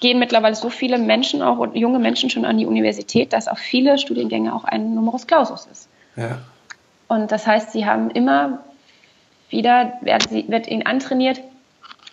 gehen 0.00 0.18
mittlerweile 0.18 0.54
so 0.54 0.70
viele 0.70 0.96
Menschen 0.96 1.42
auch 1.42 1.58
und 1.58 1.76
junge 1.76 1.98
Menschen 1.98 2.30
schon 2.30 2.46
an 2.46 2.56
die 2.56 2.64
Universität, 2.64 3.34
dass 3.34 3.48
auf 3.48 3.58
viele 3.58 3.98
Studiengänge 3.98 4.54
auch 4.54 4.64
ein 4.64 4.94
Numerus 4.94 5.26
Clausus 5.26 5.66
ist. 5.70 5.88
Ja. 6.16 6.38
Und 7.08 7.30
das 7.30 7.46
heißt, 7.46 7.72
sie 7.72 7.84
haben 7.84 8.10
immer 8.10 8.64
wieder 9.50 9.92
wird, 10.00 10.30
wird 10.30 10.66
ihnen 10.66 10.86
antrainiert, 10.86 11.40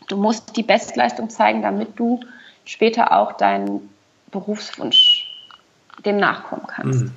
du 0.08 0.18
musst 0.18 0.56
die 0.58 0.64
Bestleistung 0.64 1.30
zeigen, 1.30 1.62
damit 1.62 1.90
du 1.98 2.20
später 2.66 3.12
auch 3.12 3.34
deinen 3.34 3.90
Berufswunsch 4.32 5.30
dem 6.06 6.18
nachkommen 6.18 6.68
kannst. 6.68 7.06
Mhm. 7.06 7.12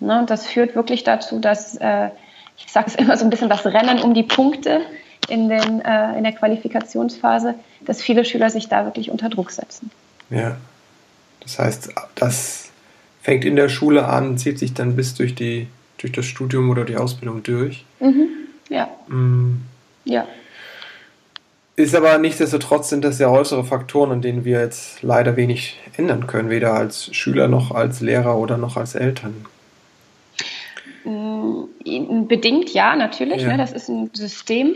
Ne, 0.00 0.18
und 0.18 0.30
das 0.30 0.46
führt 0.46 0.74
wirklich 0.74 1.04
dazu, 1.04 1.38
dass 1.38 1.76
äh, 1.76 2.10
ich 2.58 2.70
sage 2.72 2.88
es 2.88 2.94
immer 2.96 3.16
so 3.16 3.24
ein 3.24 3.30
bisschen 3.30 3.48
das 3.48 3.64
Rennen 3.64 4.00
um 4.00 4.14
die 4.14 4.24
Punkte 4.24 4.80
in, 5.28 5.48
den, 5.48 5.80
äh, 5.80 6.16
in 6.18 6.24
der 6.24 6.32
Qualifikationsphase, 6.32 7.54
dass 7.84 8.02
viele 8.02 8.24
Schüler 8.24 8.50
sich 8.50 8.68
da 8.68 8.84
wirklich 8.84 9.10
unter 9.10 9.28
Druck 9.28 9.50
setzen. 9.50 9.90
Ja, 10.30 10.56
das 11.40 11.58
heißt, 11.58 11.94
das 12.14 12.70
fängt 13.22 13.44
in 13.44 13.56
der 13.56 13.68
Schule 13.68 14.06
an, 14.06 14.38
zieht 14.38 14.58
sich 14.58 14.74
dann 14.74 14.96
bis 14.96 15.14
durch, 15.14 15.34
die, 15.34 15.68
durch 15.98 16.12
das 16.12 16.26
Studium 16.26 16.70
oder 16.70 16.84
die 16.84 16.96
Ausbildung 16.96 17.42
durch. 17.42 17.84
Mhm. 18.00 18.28
Ja. 18.72 18.88
Mm. 19.08 19.62
Ja. 20.04 20.26
Ist 21.76 21.94
aber 21.94 22.18
nichtsdestotrotz 22.18 22.88
sind 22.88 23.04
das 23.04 23.18
ja 23.18 23.30
äußere 23.30 23.64
Faktoren, 23.64 24.12
an 24.12 24.22
denen 24.22 24.44
wir 24.44 24.60
jetzt 24.60 25.02
leider 25.02 25.36
wenig 25.36 25.78
ändern 25.96 26.26
können, 26.26 26.50
weder 26.50 26.74
als 26.74 27.14
Schüler 27.14 27.48
noch 27.48 27.70
als 27.70 28.00
Lehrer 28.00 28.36
oder 28.36 28.58
noch 28.58 28.76
als 28.76 28.94
Eltern. 28.94 29.46
Mm, 31.04 32.26
bedingt 32.26 32.70
ja, 32.74 32.94
natürlich. 32.96 33.42
Ja. 33.42 33.48
Ne, 33.48 33.58
das 33.58 33.72
ist 33.72 33.88
ein 33.88 34.10
System. 34.12 34.74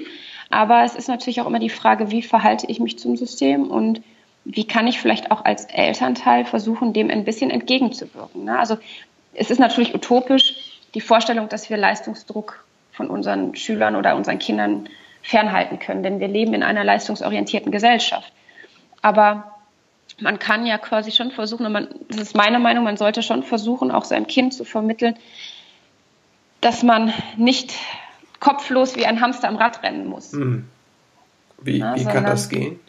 Aber 0.49 0.85
es 0.85 0.95
ist 0.95 1.09
natürlich 1.09 1.41
auch 1.41 1.47
immer 1.47 1.59
die 1.59 1.71
Frage, 1.71 2.11
wie 2.11 2.23
verhalte 2.23 2.67
ich 2.69 2.79
mich 2.79 2.99
zum 2.99 3.17
System 3.17 3.69
und 3.71 4.01
wie 4.45 4.67
kann 4.67 4.87
ich 4.87 5.01
vielleicht 5.01 5.33
auch 5.33 5.45
als 5.45 5.65
Elternteil 5.65 6.45
versuchen, 6.45 6.93
dem 6.93 7.11
ein 7.11 7.25
bisschen 7.25 7.51
entgegenzuwirken. 7.51 8.45
Ne? 8.45 8.59
Also 8.59 8.79
es 9.35 9.51
ist 9.51 9.59
natürlich 9.59 9.95
utopisch, 9.95 10.81
die 10.95 11.01
Vorstellung, 11.01 11.49
dass 11.49 11.69
wir 11.69 11.77
Leistungsdruck 11.77 12.65
von 12.97 13.09
unseren 13.11 13.55
Schülern 13.55 13.95
oder 13.95 14.17
unseren 14.17 14.39
Kindern 14.39 14.89
fernhalten 15.23 15.79
können, 15.79 16.03
denn 16.03 16.19
wir 16.19 16.29
leben 16.29 16.55
in 16.55 16.63
einer 16.63 16.85
leistungsorientierten 16.85 17.71
Gesellschaft. 17.71 18.33
Aber 19.03 19.57
man 20.21 20.39
kann 20.39 20.65
ja 20.67 20.79
quasi 20.79 21.13
schon 21.13 21.31
versuchen, 21.31 21.67
und 21.67 21.73
man, 21.73 21.89
das 22.09 22.19
ist 22.19 22.37
meine 22.37 22.59
Meinung, 22.59 22.85
man 22.85 22.97
sollte 22.97 23.23
schon 23.23 23.43
versuchen, 23.43 23.91
auch 23.91 24.05
seinem 24.05 24.27
Kind 24.27 24.55
zu 24.55 24.65
vermitteln, 24.65 25.17
dass 26.61 26.83
man 26.83 27.13
nicht 27.37 27.75
kopflos 28.41 28.97
wie 28.97 29.05
ein 29.05 29.21
Hamster 29.21 29.49
am 29.49 29.57
Rad 29.57 29.83
rennen 29.83 30.07
muss. 30.07 30.33
Hm. 30.33 30.67
Wie, 31.61 31.79
Ja, 31.79 31.95
wie 31.97 32.05
kann 32.05 32.25
das 32.25 32.49
gehen? 32.49 32.81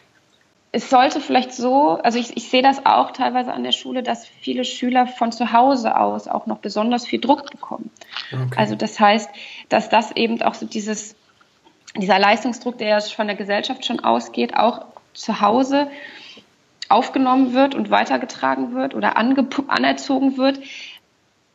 Es 0.70 0.90
sollte 0.90 1.20
vielleicht 1.20 1.52
so, 1.52 1.98
also 2.02 2.18
ich, 2.18 2.36
ich 2.36 2.50
sehe 2.50 2.62
das 2.62 2.84
auch 2.84 3.12
teilweise 3.12 3.52
an 3.52 3.64
der 3.64 3.72
Schule, 3.72 4.02
dass 4.02 4.26
viele 4.26 4.64
Schüler 4.64 5.06
von 5.06 5.32
zu 5.32 5.52
Hause 5.52 5.98
aus 5.98 6.28
auch 6.28 6.46
noch 6.46 6.58
besonders 6.58 7.06
viel 7.06 7.20
Druck 7.20 7.50
bekommen. 7.50 7.90
Okay. 8.30 8.54
Also 8.56 8.74
das 8.74 9.00
heißt, 9.00 9.30
dass 9.70 9.88
das 9.88 10.12
eben 10.12 10.42
auch 10.42 10.54
so 10.54 10.66
dieses, 10.66 11.16
dieser 11.96 12.18
Leistungsdruck, 12.18 12.76
der 12.76 12.88
ja 12.88 13.00
von 13.00 13.26
der 13.26 13.36
Gesellschaft 13.36 13.86
schon 13.86 14.00
ausgeht, 14.00 14.56
auch 14.56 14.84
zu 15.14 15.40
Hause 15.40 15.90
aufgenommen 16.90 17.54
wird 17.54 17.74
und 17.74 17.90
weitergetragen 17.90 18.74
wird 18.74 18.94
oder 18.94 19.16
anerzogen 19.16 20.36
wird, 20.36 20.60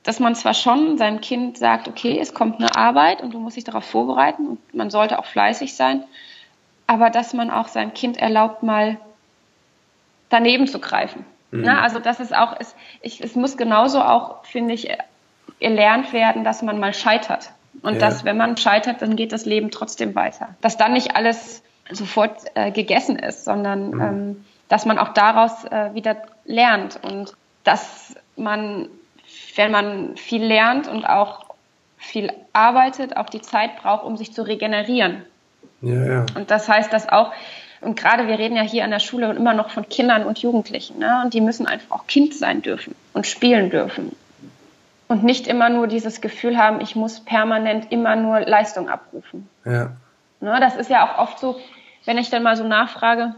dass 0.03 0.19
man 0.19 0.35
zwar 0.35 0.53
schon 0.53 0.97
seinem 0.97 1.21
Kind 1.21 1.57
sagt, 1.57 1.87
okay, 1.87 2.19
es 2.19 2.33
kommt 2.33 2.59
eine 2.59 2.75
Arbeit 2.75 3.21
und 3.21 3.33
du 3.33 3.39
musst 3.39 3.57
dich 3.57 3.63
darauf 3.63 3.85
vorbereiten 3.85 4.47
und 4.47 4.73
man 4.73 4.89
sollte 4.89 5.17
auch 5.17 5.25
fleißig 5.25 5.75
sein, 5.75 6.03
aber 6.87 7.09
dass 7.09 7.33
man 7.33 7.49
auch 7.49 7.67
seinem 7.67 7.93
Kind 7.93 8.17
erlaubt, 8.17 8.63
mal 8.63 8.97
daneben 10.29 10.67
zu 10.67 10.79
greifen. 10.79 11.25
Mhm. 11.51 11.61
Ne? 11.61 11.81
Also 11.81 11.99
das 11.99 12.19
ist 12.19 12.35
auch, 12.35 12.55
es, 12.59 12.75
ich, 13.01 13.21
es 13.21 13.35
muss 13.35 13.57
genauso 13.57 14.01
auch, 14.01 14.43
finde 14.45 14.73
ich, 14.73 14.89
erlernt 15.59 16.13
werden, 16.13 16.43
dass 16.43 16.61
man 16.61 16.79
mal 16.79 16.93
scheitert. 16.93 17.51
Und 17.81 17.95
Ja. 17.95 17.99
dass, 17.99 18.23
wenn 18.23 18.37
man 18.37 18.57
scheitert, 18.57 19.01
dann 19.01 19.15
geht 19.15 19.31
das 19.31 19.45
Leben 19.45 19.71
trotzdem 19.71 20.15
weiter. 20.15 20.49
Dass 20.61 20.77
dann 20.77 20.93
nicht 20.93 21.15
alles 21.15 21.63
sofort 21.91 22.39
äh, 22.55 22.71
gegessen 22.71 23.17
ist, 23.17 23.45
sondern 23.45 23.91
Mhm. 23.91 24.01
ähm, 24.01 24.45
dass 24.69 24.85
man 24.85 24.97
auch 24.97 25.09
daraus 25.09 25.65
äh, 25.65 25.93
wieder 25.93 26.17
lernt 26.45 26.99
und 27.03 27.33
dass 27.63 28.15
man, 28.35 28.87
wenn 29.55 29.71
man 29.71 30.17
viel 30.17 30.43
lernt 30.43 30.87
und 30.87 31.05
auch 31.05 31.45
viel 31.97 32.31
arbeitet, 32.53 33.15
auch 33.17 33.29
die 33.29 33.41
Zeit 33.41 33.77
braucht, 33.77 34.03
um 34.03 34.17
sich 34.17 34.33
zu 34.33 34.41
regenerieren. 34.41 35.23
Ja, 35.83 36.05
ja. 36.05 36.25
Und 36.35 36.49
das 36.49 36.67
heißt, 36.67 36.91
dass 36.91 37.09
auch, 37.09 37.31
und 37.81 37.99
gerade 37.99 38.27
wir 38.27 38.39
reden 38.39 38.55
ja 38.55 38.63
hier 38.63 38.83
an 38.83 38.91
der 38.91 38.99
Schule 38.99 39.31
immer 39.33 39.53
noch 39.53 39.69
von 39.69 39.87
Kindern 39.89 40.25
und 40.25 40.39
Jugendlichen, 40.39 40.99
ne? 40.99 41.21
und 41.23 41.33
die 41.33 41.41
müssen 41.41 41.67
einfach 41.67 41.91
auch 41.91 42.07
Kind 42.07 42.33
sein 42.33 42.61
dürfen 42.61 42.95
und 43.13 43.27
spielen 43.27 43.69
dürfen. 43.69 44.15
Und 45.09 45.23
nicht 45.23 45.47
immer 45.47 45.69
nur 45.69 45.87
dieses 45.87 46.21
Gefühl 46.21 46.57
haben, 46.57 46.81
ich 46.81 46.95
muss 46.95 47.19
permanent 47.19 47.91
immer 47.91 48.15
nur 48.15 48.39
Leistung 48.39 48.89
abrufen. 48.89 49.47
ja. 49.65 49.91
Ne? 50.39 50.57
Das 50.59 50.75
ist 50.75 50.89
ja 50.89 51.07
auch 51.07 51.19
oft 51.19 51.39
so, 51.39 51.59
wenn 52.05 52.17
ich 52.17 52.29
dann 52.29 52.43
mal 52.43 52.57
so 52.57 52.65
nachfrage, 52.65 53.35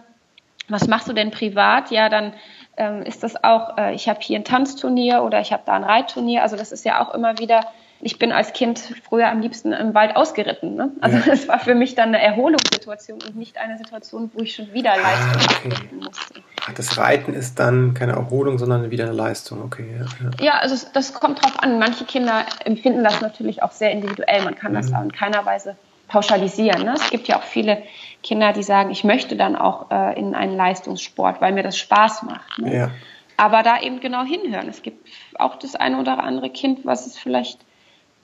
was 0.68 0.88
machst 0.88 1.08
du 1.08 1.14
denn 1.14 1.30
privat? 1.30 1.92
Ja, 1.92 2.10
dann 2.10 2.34
ähm, 2.78 3.04
ist 3.04 3.24
das 3.24 3.44
auch, 3.44 3.78
äh, 3.78 3.94
ich 3.94 4.10
habe 4.10 4.20
hier 4.22 4.40
ein 4.40 4.44
Tanzturnier 4.44 5.24
oder 5.24 5.40
ich 5.40 5.54
habe 5.54 5.64
da 5.66 5.74
ein 5.74 5.84
Reitturnier. 5.84 6.42
Also 6.42 6.56
das 6.56 6.72
ist 6.72 6.84
ja 6.84 7.00
auch 7.00 7.14
immer 7.14 7.38
wieder, 7.38 7.62
ich 8.06 8.20
bin 8.20 8.32
als 8.32 8.54
Kind 8.54 8.80
früher 9.10 9.30
am 9.30 9.42
liebsten 9.42 9.74
im 9.74 9.96
Wald 9.96 10.16
ausgeritten. 10.16 10.76
Ne? 10.76 10.92
Also 11.02 11.18
Ja. 11.18 11.24
das 11.28 11.48
war 11.48 11.60
für 11.60 11.74
mich 11.74 11.96
dann 11.96 12.10
eine 12.10 12.22
Erholungssituation 12.22 13.20
und 13.28 13.36
nicht 13.36 13.58
eine 13.58 13.78
Situation, 13.80 14.30
wo 14.34 14.42
ich 14.44 14.54
schon 14.54 14.72
wieder 14.74 14.92
Leistung 14.96 15.42
Ah, 15.42 15.56
okay. 15.74 15.90
musste. 16.00 16.34
Ach, 16.68 16.74
Das 16.74 16.98
Reiten 17.00 17.34
ist 17.34 17.58
dann 17.58 17.96
keine 17.96 18.12
Erholung, 18.14 18.60
sondern 18.60 18.92
wieder 18.92 19.06
eine 19.06 19.14
Leistung. 19.14 19.64
Okay, 19.64 19.88
ja, 20.00 20.06
ja. 20.40 20.46
Ja, 20.46 20.54
also 20.60 20.86
das 20.94 21.14
kommt 21.14 21.44
drauf 21.44 21.58
an. 21.64 21.80
Manche 21.80 22.06
Kinder 22.06 22.46
empfinden 22.64 23.04
das 23.04 23.22
natürlich 23.22 23.64
auch 23.64 23.72
sehr 23.72 23.92
individuell. 23.92 24.44
Man 24.44 24.54
kann 24.56 24.74
das 24.76 24.90
Mhm. 24.92 24.96
auch 24.96 25.02
in 25.02 25.12
keiner 25.12 25.44
Weise 25.46 25.76
pauschalisieren. 26.08 26.84
Ne? 26.84 26.94
Es 26.96 27.10
gibt 27.10 27.28
ja 27.28 27.38
auch 27.40 27.44
viele 27.44 27.82
Kinder, 28.22 28.54
die 28.54 28.62
sagen, 28.62 28.92
ich 28.92 29.04
möchte 29.04 29.36
dann 29.36 29.56
auch 29.56 29.90
äh, 29.90 30.20
in 30.20 30.36
einen 30.36 30.56
Leistungssport, 30.56 31.42
weil 31.42 31.54
mir 31.54 31.64
das 31.64 31.76
Spaß 31.80 32.22
macht. 32.24 32.60
Ne? 32.60 32.76
ja. 32.76 32.92
Aber 33.38 33.64
da 33.64 33.82
eben 33.82 34.00
genau 34.00 34.24
hinhören. 34.24 34.70
Es 34.70 34.82
gibt 34.84 35.08
auch 35.40 35.58
das 35.58 35.76
eine 35.76 35.98
oder 36.00 36.24
andere 36.24 36.50
Kind, 36.52 36.86
was 36.86 37.06
es 37.08 37.18
vielleicht 37.18 37.65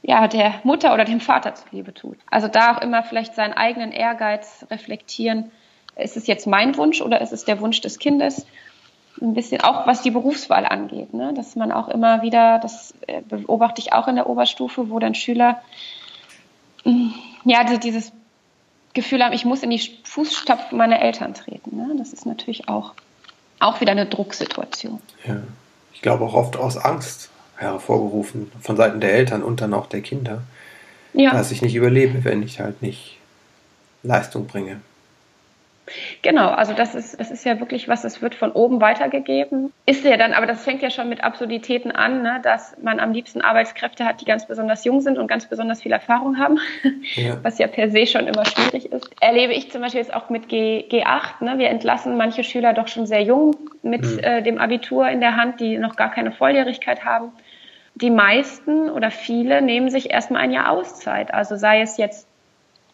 ja, 0.04 0.28
der 0.28 0.56
Mutter 0.64 0.94
oder 0.94 1.06
dem 1.06 1.20
Vater 1.22 1.54
zuliebe 1.56 1.94
tut. 1.94 2.18
Also 2.30 2.48
da 2.48 2.76
auch 2.76 2.82
immer 2.82 3.04
vielleicht 3.04 3.36
seinen 3.36 3.54
eigenen 3.54 3.92
Ehrgeiz 3.92 4.66
reflektieren. 4.72 5.52
Ist 5.96 6.18
es 6.18 6.26
jetzt 6.28 6.48
mein 6.48 6.76
Wunsch 6.78 7.02
oder 7.02 7.22
ist 7.22 7.34
es 7.34 7.46
der 7.46 7.60
Wunsch 7.60 7.82
des 7.82 8.00
Kindes? 8.00 8.46
Ein 9.22 9.34
bisschen 9.34 9.62
auch 9.62 9.86
was 9.86 10.02
die 10.02 10.10
Berufswahl 10.12 10.66
angeht, 10.66 11.14
ne? 11.14 11.34
dass 11.36 11.56
man 11.56 11.72
auch 11.72 11.90
immer 11.90 12.22
wieder, 12.24 12.60
das 12.60 12.94
äh, 13.08 13.22
beobachte 13.22 13.82
ich 13.82 13.94
auch 13.94 14.08
in 14.08 14.16
der 14.16 14.28
Oberstufe, 14.28 14.90
wo 14.90 14.98
dann 15.00 15.14
Schüler 15.14 15.62
mh, 16.86 17.12
ja 17.46 17.64
die- 17.66 17.80
dieses 17.80 18.12
Gefühl 18.94 19.24
haben, 19.24 19.34
ich 19.34 19.46
muss 19.46 19.64
in 19.64 19.70
die 19.70 19.80
Fußstapfen 20.04 20.78
meiner 20.78 21.02
Eltern 21.02 21.34
treten. 21.34 21.76
Ne? 21.78 21.94
Das 21.98 22.14
ist 22.14 22.26
natürlich 22.26 22.68
auch, 22.70 22.94
auch 23.60 23.82
wieder 23.82 23.92
eine 23.92 24.06
Drucksituation. 24.06 25.02
ja. 25.26 25.38
Ich 25.94 26.02
glaube 26.02 26.24
auch 26.26 26.34
oft 26.34 26.58
aus 26.58 26.78
Angst 26.78 27.30
hervorgerufen 27.62 28.52
von 28.62 28.76
Seiten 28.78 29.00
der 29.00 29.14
Eltern 29.14 29.44
und 29.44 29.62
dann 29.62 29.74
auch 29.74 29.88
der 29.88 30.02
Kinder, 30.02 30.42
Ja. 31.14 31.32
dass 31.32 31.52
ich 31.52 31.62
nicht 31.62 31.76
überlebe, 31.76 32.24
wenn 32.24 32.42
ich 32.44 32.60
halt 32.60 32.82
nicht 32.82 33.18
Leistung 34.04 34.48
bringe. 34.48 34.82
Genau, 36.22 36.48
also 36.48 36.72
das 36.72 36.96
ist, 36.96 37.20
das 37.20 37.32
ist 37.32 37.44
ja 37.44 37.60
wirklich 37.60 37.90
was, 37.90 38.02
das 38.04 38.22
wird 38.22 38.34
von 38.34 38.54
oben 38.54 38.80
weitergegeben. 38.80 39.74
Ist 39.86 40.06
ja 40.06 40.16
dann, 40.16 40.32
aber 40.32 40.46
das 40.46 40.64
fängt 40.64 40.82
ja 40.82 40.90
schon 40.90 41.10
mit 41.10 41.22
Absurditäten 41.22 41.92
an, 41.92 42.22
ne, 42.22 42.40
dass 42.44 42.78
man 42.82 43.00
am 43.02 43.12
liebsten 43.12 43.42
Arbeitskräfte 43.42 44.06
hat, 44.06 44.22
die 44.22 44.26
ganz 44.26 44.48
besonders 44.48 44.86
jung 44.86 45.02
sind 45.02 45.18
und 45.18 45.28
ganz 45.28 45.48
besonders 45.48 45.82
viel 45.82 45.92
Erfahrung 45.92 46.38
haben, 46.38 46.60
Ja. 47.16 47.40
was 47.44 47.58
ja 47.58 47.68
per 47.68 47.90
se 47.92 48.08
schon 48.08 48.28
immer 48.28 48.46
schwierig 48.46 48.90
ist. 48.90 49.10
Erlebe 49.20 49.52
ich 49.54 49.70
zum 49.70 49.82
Beispiel 49.82 50.00
jetzt 50.00 50.14
auch 50.14 50.30
mit 50.30 50.48
G, 50.48 50.86
G8. 50.90 51.44
Ne, 51.44 51.58
wir 51.58 51.70
entlassen 51.70 52.16
manche 52.16 52.46
Schüler 52.46 52.74
doch 52.74 52.88
schon 52.88 53.06
sehr 53.06 53.24
jung 53.24 53.58
mit 53.84 54.04
Mhm. 54.04 54.20
äh, 54.20 54.42
dem 54.44 54.60
Abitur 54.60 55.10
in 55.10 55.20
der 55.20 55.36
Hand, 55.36 55.60
die 55.60 55.78
noch 55.78 55.98
gar 55.98 56.12
keine 56.12 56.32
Volljährigkeit 56.32 57.04
haben. 57.04 57.34
Die 57.96 58.10
meisten 58.10 58.90
oder 58.90 59.12
viele 59.12 59.62
nehmen 59.62 59.90
sich 59.90 60.12
erstmal 60.12 60.42
ein 60.42 60.52
Jahr 60.52 60.70
Auszeit. 60.70 61.34
Also 61.34 61.56
sei 61.56 61.82
es 61.82 61.98
jetzt 61.98 62.28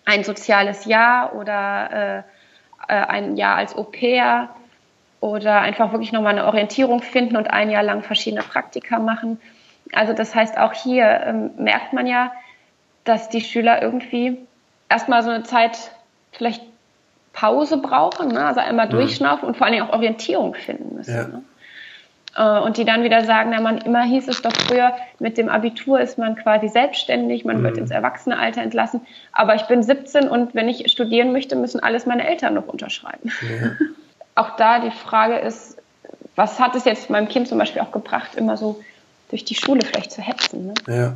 ein 0.06 0.24
soziales 0.24 0.86
Jahr 0.86 1.36
oder 1.36 2.24
äh, 2.88 2.94
äh, 2.94 3.06
ein 3.06 3.36
Jahr 3.36 3.56
als 3.58 3.76
Au 3.76 3.84
pair 3.84 4.50
oder 5.20 5.62
einfach 5.62 5.92
wirklich 5.92 6.12
nochmal 6.12 6.34
eine 6.34 6.46
Orientierung 6.46 7.02
finden 7.02 7.36
und 7.36 7.52
ein 7.52 7.70
Jahr 7.70 7.84
lang 7.84 8.04
verschiedene 8.04 8.44
Praktika 8.44 9.00
machen. 9.00 9.40
Also 9.94 10.14
das 10.14 10.36
heißt, 10.36 10.58
auch 10.58 10.74
hier 10.74 11.22
ähm, 11.26 11.52
merkt 11.58 11.94
man 11.94 12.08
ja, 12.08 12.32
dass 13.04 13.30
die 13.30 13.42
Schüler 13.42 13.82
irgendwie 13.82 14.38
erstmal 14.90 15.24
so 15.24 15.30
eine 15.30 15.44
Zeit 15.44 15.92
vielleicht 16.32 16.62
Pause 17.34 17.78
brauchen, 17.78 18.30
ne? 18.30 18.46
also 18.46 18.60
einmal 18.60 18.90
durchschnaufen 18.90 19.48
und 19.48 19.58
vor 19.58 19.66
allen 19.66 19.76
Dingen 19.76 19.88
auch 19.88 19.94
Orientierung 19.94 20.56
finden 20.56 20.96
müssen. 20.96 21.16
Ja. 21.16 21.28
Ne? 21.28 21.44
Äh, 22.36 22.60
Und 22.60 22.78
die 22.78 22.86
dann 22.86 23.04
wieder 23.04 23.24
sagen, 23.26 23.50
na, 23.52 23.62
man, 23.62 23.78
immer 23.80 24.04
hieß 24.04 24.28
es 24.28 24.42
doch 24.42 24.54
früher, 24.68 24.94
mit 25.20 25.38
dem 25.38 25.50
Abitur 25.50 26.00
ist 26.00 26.18
man 26.18 26.36
quasi 26.36 26.68
selbstständig, 26.70 27.46
man 27.46 27.64
wird 27.64 27.76
Mhm. 27.76 27.84
ins 27.84 27.92
Erwachsenealter 27.92 28.62
entlassen. 28.62 29.02
Aber 29.32 29.56
ich 29.56 29.64
bin 29.64 29.82
17 29.84 30.28
und 30.28 30.54
wenn 30.56 30.70
ich 30.70 30.92
studieren 30.92 31.32
möchte, 31.32 31.56
müssen 31.56 31.80
alles 31.82 32.06
meine 32.06 32.28
Eltern 32.28 32.54
noch 32.54 32.68
unterschreiben. 32.68 33.32
Ja. 33.42 33.72
Auch 34.36 34.56
da 34.58 34.80
die 34.80 34.92
Frage 34.92 35.38
ist, 35.40 35.78
was 36.36 36.60
hat 36.60 36.76
es 36.76 36.86
jetzt 36.86 37.10
meinem 37.10 37.28
Kind 37.28 37.48
zum 37.48 37.58
Beispiel 37.58 37.82
auch 37.82 37.92
gebracht, 37.92 38.36
immer 38.36 38.56
so 38.58 38.80
durch 39.30 39.44
die 39.44 39.56
Schule 39.56 39.82
vielleicht 39.84 40.12
zu 40.12 40.22
hetzen? 40.22 40.68
Ne? 40.68 40.74
Ja. 40.88 41.14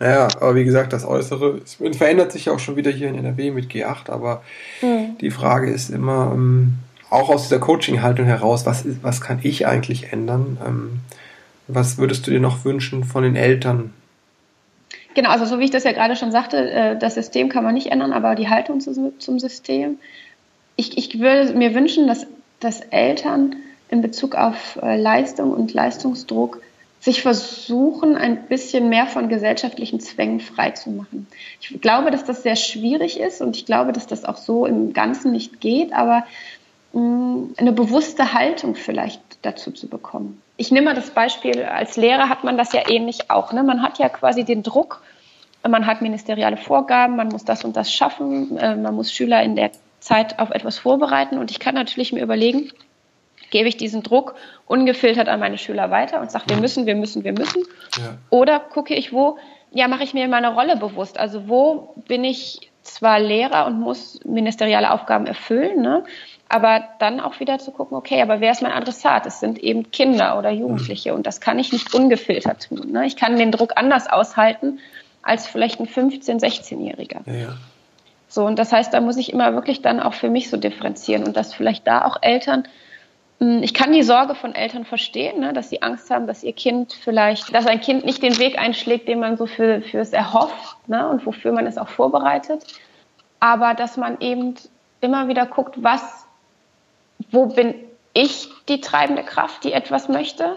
Ja, 0.00 0.28
aber 0.40 0.54
wie 0.56 0.64
gesagt, 0.64 0.92
das 0.92 1.04
Äußere 1.06 1.60
es 1.62 1.74
verändert 1.96 2.32
sich 2.32 2.46
ja 2.46 2.52
auch 2.52 2.58
schon 2.58 2.74
wieder 2.76 2.90
hier 2.90 3.08
in 3.08 3.14
NRW 3.16 3.50
mit 3.52 3.70
G8, 3.70 4.10
aber 4.10 4.42
Mhm. 4.82 5.18
die 5.20 5.30
Frage 5.30 5.70
ist 5.70 5.90
immer, 5.90 6.32
ähm, 6.34 6.78
auch 7.14 7.30
aus 7.30 7.44
dieser 7.44 7.60
Coaching-Haltung 7.60 8.26
heraus, 8.26 8.66
was, 8.66 8.84
ist, 8.84 9.02
was 9.02 9.20
kann 9.20 9.40
ich 9.42 9.66
eigentlich 9.66 10.12
ändern? 10.12 10.58
Ähm, 10.64 11.00
was 11.68 11.96
würdest 11.96 12.26
du 12.26 12.30
dir 12.30 12.40
noch 12.40 12.64
wünschen 12.64 13.04
von 13.04 13.22
den 13.22 13.36
Eltern? 13.36 13.92
Genau, 15.14 15.30
also 15.30 15.46
so 15.46 15.58
wie 15.60 15.64
ich 15.64 15.70
das 15.70 15.84
ja 15.84 15.92
gerade 15.92 16.16
schon 16.16 16.32
sagte, 16.32 16.70
äh, 16.70 16.98
das 16.98 17.14
System 17.14 17.48
kann 17.48 17.64
man 17.64 17.74
nicht 17.74 17.90
ändern, 17.92 18.12
aber 18.12 18.34
die 18.34 18.48
Haltung 18.48 18.80
zum 18.80 19.38
System. 19.38 19.98
Ich, 20.76 20.98
ich 20.98 21.20
würde 21.20 21.54
mir 21.54 21.74
wünschen, 21.74 22.06
dass, 22.06 22.26
dass 22.60 22.80
Eltern 22.80 23.56
in 23.88 24.02
Bezug 24.02 24.34
auf 24.34 24.78
äh, 24.82 25.00
Leistung 25.00 25.52
und 25.52 25.72
Leistungsdruck 25.72 26.60
sich 26.98 27.22
versuchen, 27.22 28.16
ein 28.16 28.46
bisschen 28.46 28.88
mehr 28.88 29.06
von 29.06 29.28
gesellschaftlichen 29.28 30.00
Zwängen 30.00 30.40
freizumachen. 30.40 31.26
Ich 31.60 31.80
glaube, 31.80 32.10
dass 32.10 32.24
das 32.24 32.42
sehr 32.42 32.56
schwierig 32.56 33.20
ist 33.20 33.42
und 33.42 33.56
ich 33.56 33.66
glaube, 33.66 33.92
dass 33.92 34.06
das 34.06 34.24
auch 34.24 34.38
so 34.38 34.64
im 34.66 34.94
Ganzen 34.94 35.30
nicht 35.30 35.60
geht, 35.60 35.92
aber 35.92 36.24
eine 36.94 37.72
bewusste 37.72 38.32
Haltung 38.32 38.74
vielleicht 38.74 39.20
dazu 39.42 39.72
zu 39.72 39.88
bekommen. 39.88 40.40
Ich 40.56 40.70
nehme 40.70 40.86
mal 40.86 40.94
das 40.94 41.10
Beispiel, 41.10 41.64
als 41.64 41.96
Lehrer 41.96 42.28
hat 42.28 42.44
man 42.44 42.56
das 42.56 42.72
ja 42.72 42.88
ähnlich 42.88 43.30
auch. 43.30 43.52
Ne? 43.52 43.62
Man 43.62 43.82
hat 43.82 43.98
ja 43.98 44.08
quasi 44.08 44.44
den 44.44 44.62
Druck, 44.62 45.02
man 45.68 45.86
hat 45.86 46.02
ministeriale 46.02 46.56
Vorgaben, 46.56 47.16
man 47.16 47.28
muss 47.28 47.44
das 47.44 47.64
und 47.64 47.76
das 47.76 47.92
schaffen, 47.92 48.56
äh, 48.58 48.76
man 48.76 48.94
muss 48.94 49.12
Schüler 49.12 49.42
in 49.42 49.56
der 49.56 49.72
Zeit 49.98 50.38
auf 50.38 50.50
etwas 50.50 50.78
vorbereiten 50.78 51.38
und 51.38 51.50
ich 51.50 51.58
kann 51.58 51.74
natürlich 51.74 52.12
mir 52.12 52.22
überlegen, 52.22 52.70
gebe 53.50 53.68
ich 53.68 53.76
diesen 53.76 54.02
Druck 54.02 54.34
ungefiltert 54.66 55.28
an 55.28 55.40
meine 55.40 55.58
Schüler 55.58 55.90
weiter 55.90 56.20
und 56.20 56.30
sage, 56.30 56.44
wir 56.48 56.56
müssen, 56.56 56.86
wir 56.86 56.94
müssen, 56.94 57.24
wir 57.24 57.32
müssen. 57.32 57.62
Ja. 57.96 58.18
Oder 58.30 58.60
gucke 58.60 58.94
ich, 58.94 59.12
wo, 59.12 59.38
ja, 59.70 59.88
mache 59.88 60.04
ich 60.04 60.14
mir 60.14 60.28
meine 60.28 60.54
Rolle 60.54 60.76
bewusst. 60.76 61.18
Also 61.18 61.48
wo 61.48 61.94
bin 62.06 62.24
ich 62.24 62.70
zwar 62.82 63.18
Lehrer 63.18 63.66
und 63.66 63.80
muss 63.80 64.20
ministeriale 64.24 64.90
Aufgaben 64.92 65.26
erfüllen, 65.26 65.82
ne? 65.82 66.04
Aber 66.48 66.84
dann 66.98 67.20
auch 67.20 67.40
wieder 67.40 67.58
zu 67.58 67.70
gucken, 67.70 67.96
okay, 67.96 68.20
aber 68.22 68.40
wer 68.40 68.52
ist 68.52 68.62
mein 68.62 68.72
Adressat? 68.72 69.26
Es 69.26 69.40
sind 69.40 69.58
eben 69.58 69.90
Kinder 69.90 70.38
oder 70.38 70.50
Jugendliche 70.50 71.14
und 71.14 71.26
das 71.26 71.40
kann 71.40 71.58
ich 71.58 71.72
nicht 71.72 71.94
ungefiltert 71.94 72.68
tun. 72.68 72.92
Ne? 72.92 73.06
Ich 73.06 73.16
kann 73.16 73.36
den 73.36 73.50
Druck 73.50 73.72
anders 73.76 74.08
aushalten 74.08 74.78
als 75.22 75.46
vielleicht 75.46 75.80
ein 75.80 75.86
15-, 75.86 76.40
16-Jähriger. 76.40 77.20
Ja. 77.26 77.54
So, 78.28 78.44
und 78.44 78.58
das 78.58 78.72
heißt, 78.72 78.92
da 78.92 79.00
muss 79.00 79.16
ich 79.16 79.32
immer 79.32 79.54
wirklich 79.54 79.80
dann 79.80 80.00
auch 80.00 80.14
für 80.14 80.28
mich 80.28 80.50
so 80.50 80.56
differenzieren 80.56 81.24
und 81.24 81.36
dass 81.36 81.54
vielleicht 81.54 81.86
da 81.86 82.04
auch 82.04 82.18
Eltern 82.20 82.64
hm, 83.40 83.62
ich 83.62 83.74
kann 83.74 83.92
die 83.92 84.02
Sorge 84.02 84.34
von 84.34 84.54
Eltern 84.54 84.84
verstehen, 84.84 85.40
ne, 85.40 85.52
dass 85.52 85.70
sie 85.70 85.82
Angst 85.82 86.10
haben, 86.10 86.26
dass 86.26 86.42
ihr 86.42 86.52
Kind 86.52 86.92
vielleicht, 86.92 87.54
dass 87.54 87.66
ein 87.66 87.80
Kind 87.80 88.04
nicht 88.04 88.22
den 88.22 88.38
Weg 88.38 88.58
einschlägt, 88.58 89.08
den 89.08 89.18
man 89.18 89.36
so 89.36 89.46
für, 89.46 89.82
für 89.82 89.98
es 89.98 90.12
erhofft 90.12 90.88
ne, 90.88 91.08
und 91.08 91.26
wofür 91.26 91.52
man 91.52 91.66
es 91.66 91.78
auch 91.78 91.88
vorbereitet. 91.88 92.64
Aber 93.40 93.74
dass 93.74 93.96
man 93.96 94.20
eben 94.20 94.54
immer 95.00 95.28
wieder 95.28 95.46
guckt, 95.46 95.82
was, 95.82 96.23
wo 97.30 97.46
bin 97.46 97.74
ich 98.12 98.48
die 98.68 98.80
treibende 98.80 99.22
Kraft, 99.22 99.64
die 99.64 99.72
etwas 99.72 100.08
möchte? 100.08 100.56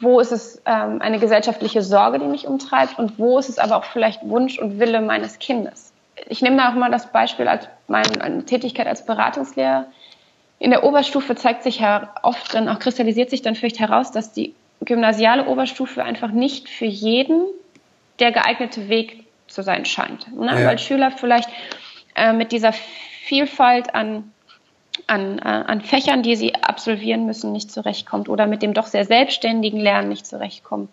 Wo 0.00 0.18
ist 0.18 0.32
es 0.32 0.62
ähm, 0.64 1.02
eine 1.02 1.18
gesellschaftliche 1.18 1.82
Sorge, 1.82 2.18
die 2.18 2.26
mich 2.26 2.46
umtreibt? 2.46 2.98
Und 2.98 3.18
wo 3.18 3.38
ist 3.38 3.48
es 3.48 3.58
aber 3.58 3.76
auch 3.76 3.84
vielleicht 3.84 4.26
Wunsch 4.28 4.58
und 4.58 4.78
Wille 4.80 5.00
meines 5.02 5.38
Kindes? 5.38 5.92
Ich 6.28 6.42
nehme 6.42 6.56
da 6.56 6.70
auch 6.70 6.74
mal 6.74 6.90
das 6.90 7.12
Beispiel 7.12 7.48
als 7.48 7.68
meine 7.86 8.44
Tätigkeit 8.44 8.86
als 8.86 9.04
Beratungslehrer 9.04 9.86
in 10.60 10.70
der 10.70 10.84
Oberstufe 10.84 11.34
zeigt 11.34 11.62
sich 11.62 11.80
ja 11.80 12.14
oft 12.22 12.54
dann 12.54 12.68
auch 12.68 12.78
kristallisiert 12.78 13.30
sich 13.30 13.42
dann 13.42 13.56
vielleicht 13.56 13.80
heraus, 13.80 14.12
dass 14.12 14.32
die 14.32 14.54
gymnasiale 14.82 15.46
Oberstufe 15.46 16.04
einfach 16.04 16.30
nicht 16.30 16.68
für 16.68 16.84
jeden 16.84 17.46
der 18.18 18.30
geeignete 18.30 18.88
Weg 18.90 19.24
zu 19.48 19.62
sein 19.62 19.86
scheint. 19.86 20.32
Ne? 20.36 20.60
Ja. 20.60 20.66
Weil 20.68 20.78
Schüler 20.78 21.10
vielleicht 21.10 21.48
äh, 22.14 22.34
mit 22.34 22.52
dieser 22.52 22.72
Vielfalt 22.72 23.94
an, 23.94 24.32
an, 25.06 25.38
äh, 25.38 25.42
an 25.42 25.80
Fächern, 25.80 26.22
die 26.22 26.36
sie 26.36 26.54
absolvieren 26.54 27.26
müssen, 27.26 27.52
nicht 27.52 27.70
zurechtkommt 27.70 28.28
oder 28.28 28.46
mit 28.46 28.62
dem 28.62 28.74
doch 28.74 28.86
sehr 28.86 29.04
selbstständigen 29.04 29.80
Lernen 29.80 30.08
nicht 30.08 30.26
zurechtkommen. 30.26 30.88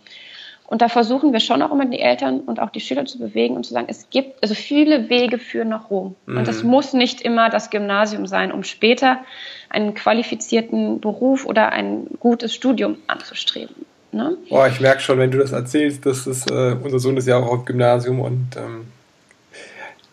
Und 0.68 0.82
da 0.82 0.90
versuchen 0.90 1.32
wir 1.32 1.40
schon 1.40 1.62
auch 1.62 1.72
immer 1.72 1.86
die 1.86 2.00
Eltern 2.00 2.42
und 2.42 2.60
auch 2.60 2.70
die 2.70 2.82
Schüler 2.82 3.06
zu 3.06 3.20
bewegen 3.20 3.56
und 3.56 3.66
zu 3.66 3.74
sagen, 3.74 3.88
es 3.90 4.10
gibt, 4.10 4.44
also 4.44 4.54
viele 4.54 5.10
Wege 5.10 5.40
führen 5.40 5.70
nach 5.70 5.90
Rom. 5.90 6.16
Mhm. 6.26 6.38
Und 6.38 6.48
es 6.50 6.62
muss 6.62 6.92
nicht 6.92 7.22
immer 7.22 7.50
das 7.50 7.70
Gymnasium 7.70 8.27
sein, 8.27 8.51
um 8.51 8.64
später 8.64 9.20
einen 9.70 9.94
qualifizierten 9.94 11.00
Beruf 11.00 11.46
oder 11.46 11.72
ein 11.72 12.08
gutes 12.20 12.53
Studium 12.53 12.98
anzustreben. 13.08 13.86
Ne? 14.12 14.38
Boah, 14.50 14.68
ich 14.68 14.81
merke 14.81 15.00
schon, 15.00 15.20
wenn 15.20 15.31
du 15.31 15.38
das 15.38 15.53
erzählst, 15.53 16.05
dass 16.05 16.27
es, 16.27 16.46
äh, 16.48 16.75
unser 16.84 17.00
Sohn 17.00 17.16
ist 17.16 17.27
ja 17.27 17.38
auch 17.38 17.48
auf 17.48 17.66
Gymnasium 17.66 18.20
und 18.20 18.58
ähm, 18.58 18.88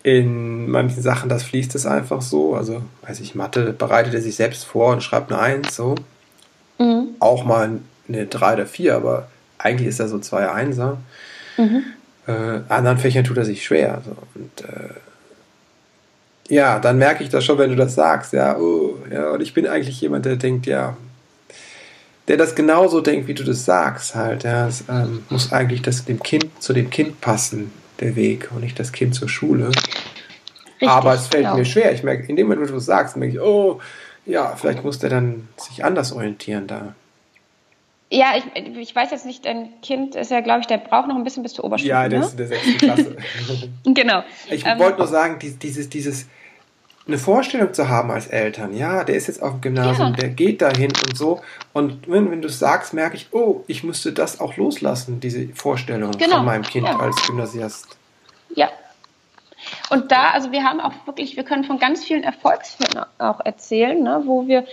in 0.04 0.70
manchen 0.70 1.02
Sachen, 1.02 1.30
das 1.30 1.42
fließt 1.42 1.74
es 1.74 1.86
einfach 1.86 2.22
so. 2.22 2.54
Also, 2.54 2.82
weiß 3.02 3.20
ich, 3.20 3.34
Mathe 3.34 3.72
bereitet 3.72 4.14
er 4.14 4.20
sich 4.20 4.36
selbst 4.36 4.64
vor 4.64 4.92
und 4.92 5.02
schreibt 5.02 5.32
eine 5.32 5.40
Eins, 5.40 5.74
so. 5.74 5.96
Mhm. 6.78 7.08
Auch 7.18 7.44
mal 7.44 7.80
eine 8.06 8.26
drei 8.26 8.52
oder 8.52 8.66
vier, 8.66 8.94
aber 8.94 9.28
eigentlich 9.56 9.88
ist 9.88 10.00
er 10.00 10.08
so 10.08 10.18
zwei 10.18 10.50
Einser. 10.50 10.98
Mhm. 11.56 11.84
Äh, 12.26 12.60
anderen 12.68 12.98
Fächern 12.98 13.24
tut 13.24 13.38
er 13.38 13.46
sich 13.46 13.64
schwer. 13.64 14.02
So. 14.04 14.14
Und 14.34 14.60
äh, 14.68 16.54
ja, 16.54 16.78
dann 16.78 16.98
merke 16.98 17.24
ich 17.24 17.30
das 17.30 17.42
schon, 17.42 17.56
wenn 17.56 17.70
du 17.70 17.76
das 17.76 17.94
sagst. 17.94 18.34
Ja, 18.34 18.58
oh, 18.58 18.98
ja, 19.10 19.30
und 19.30 19.40
ich 19.40 19.54
bin 19.54 19.66
eigentlich 19.66 20.02
jemand, 20.02 20.26
der 20.26 20.36
denkt, 20.36 20.66
ja, 20.66 20.98
der 22.28 22.36
das 22.36 22.54
genauso 22.54 23.00
denkt, 23.00 23.26
wie 23.26 23.34
du 23.34 23.44
das 23.44 23.64
sagst, 23.64 24.14
halt. 24.14 24.44
Ja, 24.44 24.68
es 24.68 24.84
ähm, 24.90 25.22
muss 25.30 25.50
eigentlich 25.50 25.80
das 25.80 26.04
dem 26.04 26.22
Kind 26.22 26.46
zu 26.62 26.74
dem 26.74 26.90
Kind 26.90 27.22
passen, 27.22 27.72
der 28.04 28.16
Weg, 28.16 28.50
und 28.52 28.60
nicht 28.60 28.78
das 28.78 28.92
Kind 28.92 29.14
zur 29.14 29.28
Schule. 29.28 29.68
Richtig, 29.68 30.88
Aber 30.88 31.14
es 31.14 31.28
fällt 31.28 31.44
genau. 31.44 31.56
mir 31.56 31.64
schwer. 31.64 31.92
Ich 31.92 32.02
merke, 32.02 32.26
in 32.28 32.36
dem 32.36 32.46
Moment, 32.46 32.68
wo 32.68 32.72
du 32.72 32.78
es 32.78 32.86
sagst, 32.86 33.16
merke 33.16 33.34
ich, 33.34 33.40
oh, 33.40 33.80
ja, 34.26 34.54
vielleicht 34.56 34.84
muss 34.84 34.98
der 34.98 35.10
dann 35.10 35.48
sich 35.56 35.84
anders 35.84 36.12
orientieren 36.12 36.66
da. 36.66 36.94
Ja, 38.10 38.34
ich, 38.36 38.44
ich 38.76 38.94
weiß 38.94 39.10
jetzt 39.10 39.26
nicht, 39.26 39.44
dein 39.44 39.80
Kind 39.82 40.14
ist 40.14 40.30
ja, 40.30 40.40
glaube 40.40 40.60
ich, 40.60 40.66
der 40.66 40.78
braucht 40.78 41.08
noch 41.08 41.16
ein 41.16 41.24
bisschen 41.24 41.42
bis 41.42 41.54
zur 41.54 41.64
Oberstufe. 41.64 41.90
Ja, 41.90 42.08
der 42.08 42.20
ne? 42.20 42.24
ist 42.24 42.32
in 42.32 42.36
der 42.36 42.46
sechsten 42.46 42.78
Klasse. 42.78 43.16
genau. 43.84 44.22
Ich 44.50 44.64
ähm, 44.64 44.78
wollte 44.78 44.98
nur 44.98 45.08
sagen, 45.08 45.38
dieses, 45.40 45.88
dieses, 45.88 46.26
eine 47.06 47.18
Vorstellung 47.18 47.74
zu 47.74 47.88
haben 47.88 48.10
als 48.10 48.28
Eltern, 48.28 48.74
ja, 48.74 49.04
der 49.04 49.14
ist 49.16 49.26
jetzt 49.26 49.42
auf 49.42 49.52
dem 49.52 49.60
Gymnasium, 49.60 50.10
ja. 50.12 50.16
der 50.16 50.28
geht 50.30 50.62
dahin 50.62 50.90
und 51.06 51.16
so. 51.16 51.42
Und 51.74 52.08
wenn, 52.08 52.30
wenn 52.30 52.40
du 52.40 52.48
es 52.48 52.58
sagst, 52.58 52.94
merke 52.94 53.16
ich, 53.16 53.28
oh, 53.32 53.62
ich 53.66 53.84
müsste 53.84 54.12
das 54.12 54.40
auch 54.40 54.56
loslassen, 54.56 55.20
diese 55.20 55.48
Vorstellung 55.48 56.12
genau. 56.12 56.36
von 56.36 56.46
meinem 56.46 56.62
Kind 56.62 56.86
ja. 56.86 56.98
als 56.98 57.16
Gymnasiast. 57.26 57.98
Ja. 58.54 58.70
Und 59.90 60.12
da, 60.12 60.30
also 60.30 60.50
wir 60.50 60.64
haben 60.64 60.80
auch 60.80 60.92
wirklich, 61.06 61.36
wir 61.36 61.44
können 61.44 61.64
von 61.64 61.78
ganz 61.78 62.04
vielen 62.04 62.22
Erfolgsfällen 62.22 63.04
auch 63.18 63.40
erzählen, 63.44 64.02
ne, 64.02 64.22
wo 64.24 64.46
wir, 64.46 64.64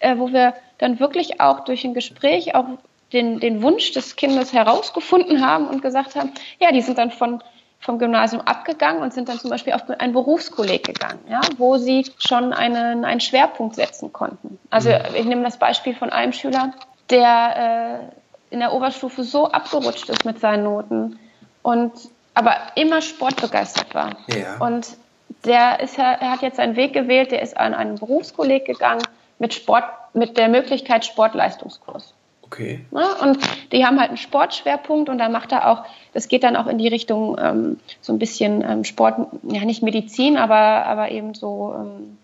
äh, 0.00 0.16
wo 0.18 0.32
wir 0.32 0.54
dann 0.78 0.98
wirklich 0.98 1.40
auch 1.40 1.60
durch 1.64 1.84
ein 1.84 1.94
Gespräch 1.94 2.54
auch 2.54 2.66
den, 3.12 3.38
den 3.38 3.62
Wunsch 3.62 3.92
des 3.92 4.16
Kindes 4.16 4.52
herausgefunden 4.52 5.44
haben 5.46 5.68
und 5.68 5.82
gesagt 5.82 6.16
haben, 6.16 6.32
ja, 6.58 6.72
die 6.72 6.82
sind 6.82 6.98
dann 6.98 7.12
von, 7.12 7.42
vom 7.80 7.98
Gymnasium 7.98 8.42
abgegangen 8.42 9.02
und 9.02 9.14
sind 9.14 9.28
dann 9.28 9.38
zum 9.38 9.50
Beispiel 9.50 9.72
auf 9.72 9.82
ein 9.98 10.12
Berufskolleg 10.12 10.84
gegangen, 10.84 11.20
ja, 11.28 11.40
wo 11.56 11.76
sie 11.76 12.06
schon 12.18 12.52
einen, 12.52 13.04
einen 13.04 13.20
Schwerpunkt 13.20 13.76
setzen 13.76 14.12
konnten. 14.12 14.58
Also 14.70 14.90
mhm. 14.90 15.14
ich 15.14 15.24
nehme 15.24 15.42
das 15.42 15.58
Beispiel 15.58 15.94
von 15.94 16.10
einem 16.10 16.32
Schüler, 16.32 16.72
der 17.10 18.10
äh, 18.50 18.54
in 18.54 18.60
der 18.60 18.72
Oberstufe 18.72 19.22
so 19.22 19.50
abgerutscht 19.50 20.08
ist 20.08 20.24
mit 20.24 20.40
seinen 20.40 20.64
Noten 20.64 21.18
und 21.62 21.92
aber 22.34 22.56
immer 22.74 23.00
sportbegeistert 23.00 23.94
war. 23.94 24.16
Ja. 24.28 24.58
Und 24.58 24.96
der 25.44 25.80
ist 25.80 25.98
er 25.98 26.20
hat 26.20 26.42
jetzt 26.42 26.56
seinen 26.56 26.76
Weg 26.76 26.92
gewählt, 26.92 27.30
der 27.30 27.42
ist 27.42 27.56
an 27.56 27.72
einen 27.72 27.96
Berufskolleg 27.96 28.64
gegangen 28.64 29.02
mit 29.38 29.54
Sport, 29.54 29.84
mit 30.12 30.36
der 30.36 30.48
Möglichkeit 30.48 31.04
Sportleistungskurs. 31.04 32.14
Okay. 32.46 32.84
Ja, 32.92 33.16
und 33.22 33.38
die 33.72 33.84
haben 33.84 33.98
halt 33.98 34.10
einen 34.10 34.16
Sportschwerpunkt 34.16 35.08
und 35.08 35.18
da 35.18 35.28
macht 35.28 35.52
er 35.52 35.70
auch, 35.70 35.84
das 36.12 36.28
geht 36.28 36.44
dann 36.44 36.56
auch 36.56 36.66
in 36.66 36.78
die 36.78 36.88
Richtung 36.88 37.36
ähm, 37.40 37.80
so 38.00 38.12
ein 38.12 38.18
bisschen 38.18 38.62
ähm, 38.62 38.84
Sport, 38.84 39.28
ja 39.42 39.64
nicht 39.64 39.82
Medizin, 39.82 40.36
aber, 40.36 40.56
aber 40.56 41.10
eben 41.10 41.34
so 41.34 41.74
ähm, 41.76 42.18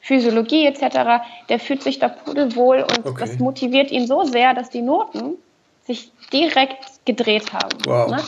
Physiologie 0.00 0.66
etc. 0.66 1.24
Der 1.48 1.58
fühlt 1.58 1.82
sich 1.82 1.98
da 1.98 2.08
pudelwohl 2.08 2.82
und 2.82 3.06
okay. 3.06 3.20
das 3.20 3.38
motiviert 3.38 3.90
ihn 3.90 4.06
so 4.06 4.24
sehr, 4.24 4.52
dass 4.52 4.68
die 4.68 4.82
Noten 4.82 5.36
sich 5.86 6.12
direkt 6.32 7.04
gedreht 7.06 7.52
haben. 7.52 7.78
Wow. 7.86 8.10
Ne? 8.10 8.18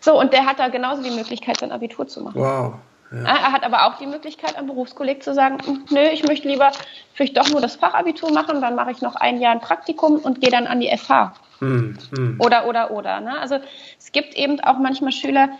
So, 0.00 0.18
und 0.18 0.32
der 0.32 0.46
hat 0.46 0.58
da 0.58 0.68
genauso 0.68 1.02
die 1.02 1.10
Möglichkeit, 1.10 1.58
sein 1.58 1.72
Abitur 1.72 2.06
zu 2.06 2.20
machen. 2.22 2.40
Wow. 2.40 2.74
Ja. 3.14 3.24
Er 3.24 3.52
hat 3.52 3.64
aber 3.64 3.86
auch 3.86 3.98
die 3.98 4.06
Möglichkeit, 4.06 4.56
am 4.58 4.66
Berufskolleg 4.66 5.22
zu 5.22 5.34
sagen, 5.34 5.58
hm, 5.64 5.84
nö, 5.90 6.00
ich 6.12 6.24
möchte 6.24 6.48
lieber 6.48 6.72
vielleicht 7.12 7.36
doch 7.36 7.48
nur 7.50 7.60
das 7.60 7.76
Fachabitur 7.76 8.32
machen, 8.32 8.60
dann 8.60 8.74
mache 8.74 8.90
ich 8.90 9.02
noch 9.02 9.14
ein 9.14 9.40
Jahr 9.40 9.52
ein 9.52 9.60
Praktikum 9.60 10.16
und 10.16 10.40
gehe 10.40 10.50
dann 10.50 10.66
an 10.66 10.80
die 10.80 10.94
FH. 10.96 11.34
Hm, 11.60 11.96
hm. 12.16 12.40
Oder, 12.40 12.66
oder, 12.66 12.90
oder. 12.90 13.20
Ne? 13.20 13.38
Also 13.38 13.58
es 13.98 14.12
gibt 14.12 14.34
eben 14.34 14.60
auch 14.60 14.78
manchmal 14.78 15.12
Schüler, 15.12 15.50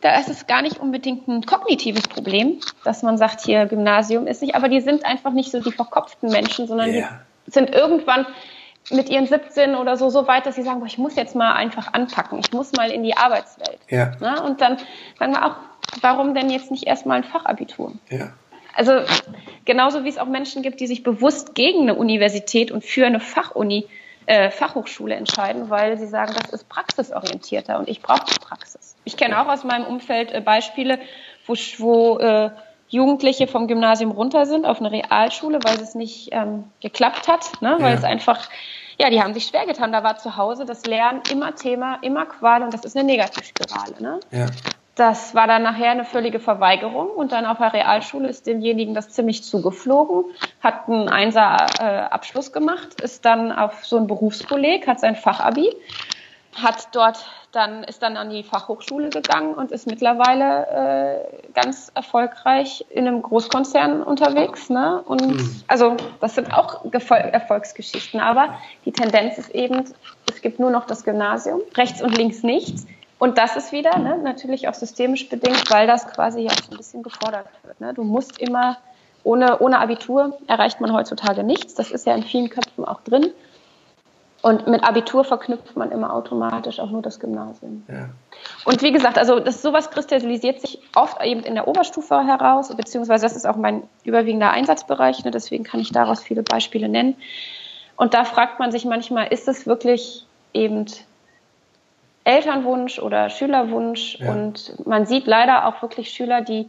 da 0.00 0.18
ist 0.18 0.28
es 0.28 0.46
gar 0.46 0.62
nicht 0.62 0.78
unbedingt 0.78 1.28
ein 1.28 1.46
kognitives 1.46 2.08
Problem, 2.08 2.60
dass 2.84 3.02
man 3.02 3.16
sagt, 3.16 3.40
hier 3.40 3.66
Gymnasium 3.66 4.26
ist 4.26 4.42
nicht, 4.42 4.54
aber 4.54 4.68
die 4.68 4.80
sind 4.80 5.04
einfach 5.04 5.32
nicht 5.32 5.50
so 5.50 5.60
die 5.60 5.72
verkopften 5.72 6.30
Menschen, 6.30 6.66
sondern 6.66 6.90
yeah. 6.90 7.20
die 7.46 7.52
sind 7.52 7.70
irgendwann 7.70 8.26
mit 8.90 9.08
ihren 9.08 9.26
17 9.26 9.74
oder 9.74 9.96
so 9.96 10.10
so 10.10 10.26
weit, 10.26 10.46
dass 10.46 10.56
sie 10.56 10.62
sagen, 10.62 10.80
boah, 10.80 10.86
ich 10.86 10.98
muss 10.98 11.16
jetzt 11.16 11.34
mal 11.34 11.54
einfach 11.54 11.92
anpacken, 11.92 12.38
ich 12.38 12.52
muss 12.52 12.72
mal 12.72 12.90
in 12.90 13.02
die 13.02 13.16
Arbeitswelt. 13.16 13.78
Ja. 13.88 14.12
Ne? 14.20 14.42
Und 14.42 14.60
dann 14.60 14.78
sagen 15.18 15.32
wir 15.32 15.44
auch, 15.44 15.56
warum 16.00 16.34
denn 16.34 16.50
jetzt 16.50 16.70
nicht 16.70 16.86
erstmal 16.86 17.18
ein 17.18 17.24
Fachabitur? 17.24 17.92
Ja. 18.10 18.32
Also 18.76 19.00
genauso 19.64 20.04
wie 20.04 20.08
es 20.08 20.18
auch 20.18 20.26
Menschen 20.26 20.62
gibt, 20.62 20.80
die 20.80 20.86
sich 20.86 21.02
bewusst 21.02 21.54
gegen 21.54 21.82
eine 21.82 21.94
Universität 21.94 22.70
und 22.70 22.84
für 22.84 23.06
eine 23.06 23.20
Fachuni 23.20 23.86
äh, 24.26 24.50
Fachhochschule 24.50 25.14
entscheiden, 25.14 25.70
weil 25.70 25.98
sie 25.98 26.06
sagen, 26.06 26.34
das 26.40 26.50
ist 26.50 26.68
praxisorientierter 26.68 27.78
und 27.78 27.88
ich 27.88 28.00
brauche 28.00 28.24
Praxis. 28.40 28.96
Ich 29.04 29.16
kenne 29.16 29.40
auch 29.40 29.48
aus 29.48 29.64
meinem 29.64 29.86
Umfeld 29.86 30.32
äh, 30.32 30.40
Beispiele, 30.40 30.98
wo, 31.46 31.54
wo 31.78 32.18
äh, 32.18 32.50
Jugendliche 32.88 33.46
vom 33.46 33.66
Gymnasium 33.66 34.10
runter 34.10 34.46
sind 34.46 34.66
auf 34.66 34.80
eine 34.80 34.90
Realschule, 34.90 35.58
weil 35.64 35.80
es 35.80 35.94
nicht 35.94 36.28
ähm, 36.32 36.64
geklappt 36.80 37.28
hat, 37.28 37.60
ne? 37.60 37.76
weil 37.80 37.92
ja. 37.92 37.98
es 37.98 38.04
einfach, 38.04 38.48
ja, 38.98 39.10
die 39.10 39.22
haben 39.22 39.34
sich 39.34 39.46
schwer 39.46 39.66
getan. 39.66 39.92
Da 39.92 40.04
war 40.04 40.16
zu 40.16 40.36
Hause 40.36 40.64
das 40.64 40.84
Lernen 40.86 41.22
immer 41.30 41.54
Thema, 41.54 41.98
immer 42.02 42.26
Qual 42.26 42.62
und 42.62 42.72
das 42.72 42.84
ist 42.84 42.96
eine 42.96 43.06
Negativspirale. 43.06 44.00
Ne? 44.00 44.20
Ja. 44.30 44.46
Das 44.94 45.34
war 45.34 45.48
dann 45.48 45.64
nachher 45.64 45.90
eine 45.90 46.04
völlige 46.04 46.38
Verweigerung 46.38 47.08
und 47.08 47.32
dann 47.32 47.46
auf 47.46 47.58
der 47.58 47.72
Realschule 47.72 48.28
ist 48.28 48.46
demjenigen 48.46 48.94
das 48.94 49.08
ziemlich 49.08 49.42
zugeflogen, 49.42 50.26
hat 50.62 50.88
einen 50.88 51.08
Einser 51.08 51.66
äh, 51.80 51.82
Abschluss 51.82 52.52
gemacht, 52.52 53.00
ist 53.00 53.24
dann 53.24 53.50
auf 53.50 53.84
so 53.84 53.96
ein 53.96 54.06
Berufskolleg, 54.06 54.86
hat 54.86 55.00
sein 55.00 55.16
Fachabi, 55.16 55.74
hat 56.54 56.88
dort 56.92 57.26
dann 57.54 57.84
ist 57.84 58.02
dann 58.02 58.16
an 58.16 58.30
die 58.30 58.42
Fachhochschule 58.42 59.10
gegangen 59.10 59.54
und 59.54 59.70
ist 59.72 59.86
mittlerweile 59.86 60.66
äh, 60.66 61.52
ganz 61.52 61.90
erfolgreich 61.94 62.84
in 62.90 63.06
einem 63.06 63.22
Großkonzern 63.22 64.02
unterwegs. 64.02 64.70
Ne? 64.70 65.02
Und 65.06 65.26
mhm. 65.26 65.62
also 65.68 65.96
das 66.20 66.34
sind 66.34 66.52
auch 66.52 66.84
Erfolgsgeschichten, 66.92 68.20
aber 68.20 68.54
die 68.84 68.92
Tendenz 68.92 69.38
ist 69.38 69.50
eben, 69.50 69.84
es 70.30 70.42
gibt 70.42 70.58
nur 70.58 70.70
noch 70.70 70.86
das 70.86 71.04
Gymnasium, 71.04 71.60
rechts 71.76 72.02
und 72.02 72.16
links 72.16 72.42
nichts. 72.42 72.86
Und 73.18 73.38
das 73.38 73.56
ist 73.56 73.72
wieder 73.72 73.98
ne, 73.98 74.18
natürlich 74.18 74.68
auch 74.68 74.74
systemisch 74.74 75.28
bedingt, 75.28 75.70
weil 75.70 75.86
das 75.86 76.06
quasi 76.08 76.42
ja 76.42 76.50
auch 76.50 76.70
ein 76.70 76.76
bisschen 76.76 77.02
gefordert 77.02 77.46
wird. 77.62 77.80
Ne? 77.80 77.94
Du 77.94 78.02
musst 78.02 78.38
immer, 78.40 78.76
ohne, 79.22 79.60
ohne 79.60 79.78
Abitur 79.78 80.38
erreicht 80.46 80.80
man 80.80 80.92
heutzutage 80.92 81.44
nichts. 81.44 81.74
Das 81.74 81.90
ist 81.90 82.06
ja 82.06 82.14
in 82.14 82.24
vielen 82.24 82.50
Köpfen 82.50 82.84
auch 82.84 83.00
drin. 83.02 83.32
Und 84.44 84.66
mit 84.66 84.84
Abitur 84.84 85.24
verknüpft 85.24 85.74
man 85.74 85.90
immer 85.90 86.12
automatisch 86.12 86.78
auch 86.78 86.90
nur 86.90 87.00
das 87.00 87.18
Gymnasium. 87.18 87.82
Ja. 87.88 88.10
Und 88.66 88.82
wie 88.82 88.92
gesagt, 88.92 89.16
also 89.16 89.40
das, 89.40 89.62
sowas 89.62 89.90
kristallisiert 89.90 90.60
sich 90.60 90.80
oft 90.94 91.24
eben 91.24 91.40
in 91.44 91.54
der 91.54 91.66
Oberstufe 91.66 92.22
heraus, 92.26 92.68
beziehungsweise 92.76 93.24
das 93.24 93.36
ist 93.36 93.46
auch 93.46 93.56
mein 93.56 93.84
überwiegender 94.04 94.50
Einsatzbereich, 94.50 95.24
ne, 95.24 95.30
deswegen 95.30 95.64
kann 95.64 95.80
ich 95.80 95.92
daraus 95.92 96.22
viele 96.22 96.42
Beispiele 96.42 96.90
nennen. 96.90 97.16
Und 97.96 98.12
da 98.12 98.26
fragt 98.26 98.58
man 98.58 98.70
sich 98.70 98.84
manchmal, 98.84 99.28
ist 99.28 99.48
es 99.48 99.66
wirklich 99.66 100.26
eben 100.52 100.84
Elternwunsch 102.24 102.98
oder 102.98 103.30
Schülerwunsch. 103.30 104.18
Ja. 104.18 104.30
Und 104.30 104.86
man 104.86 105.06
sieht 105.06 105.26
leider 105.26 105.66
auch 105.66 105.80
wirklich 105.80 106.10
Schüler, 106.10 106.42
die, 106.42 106.68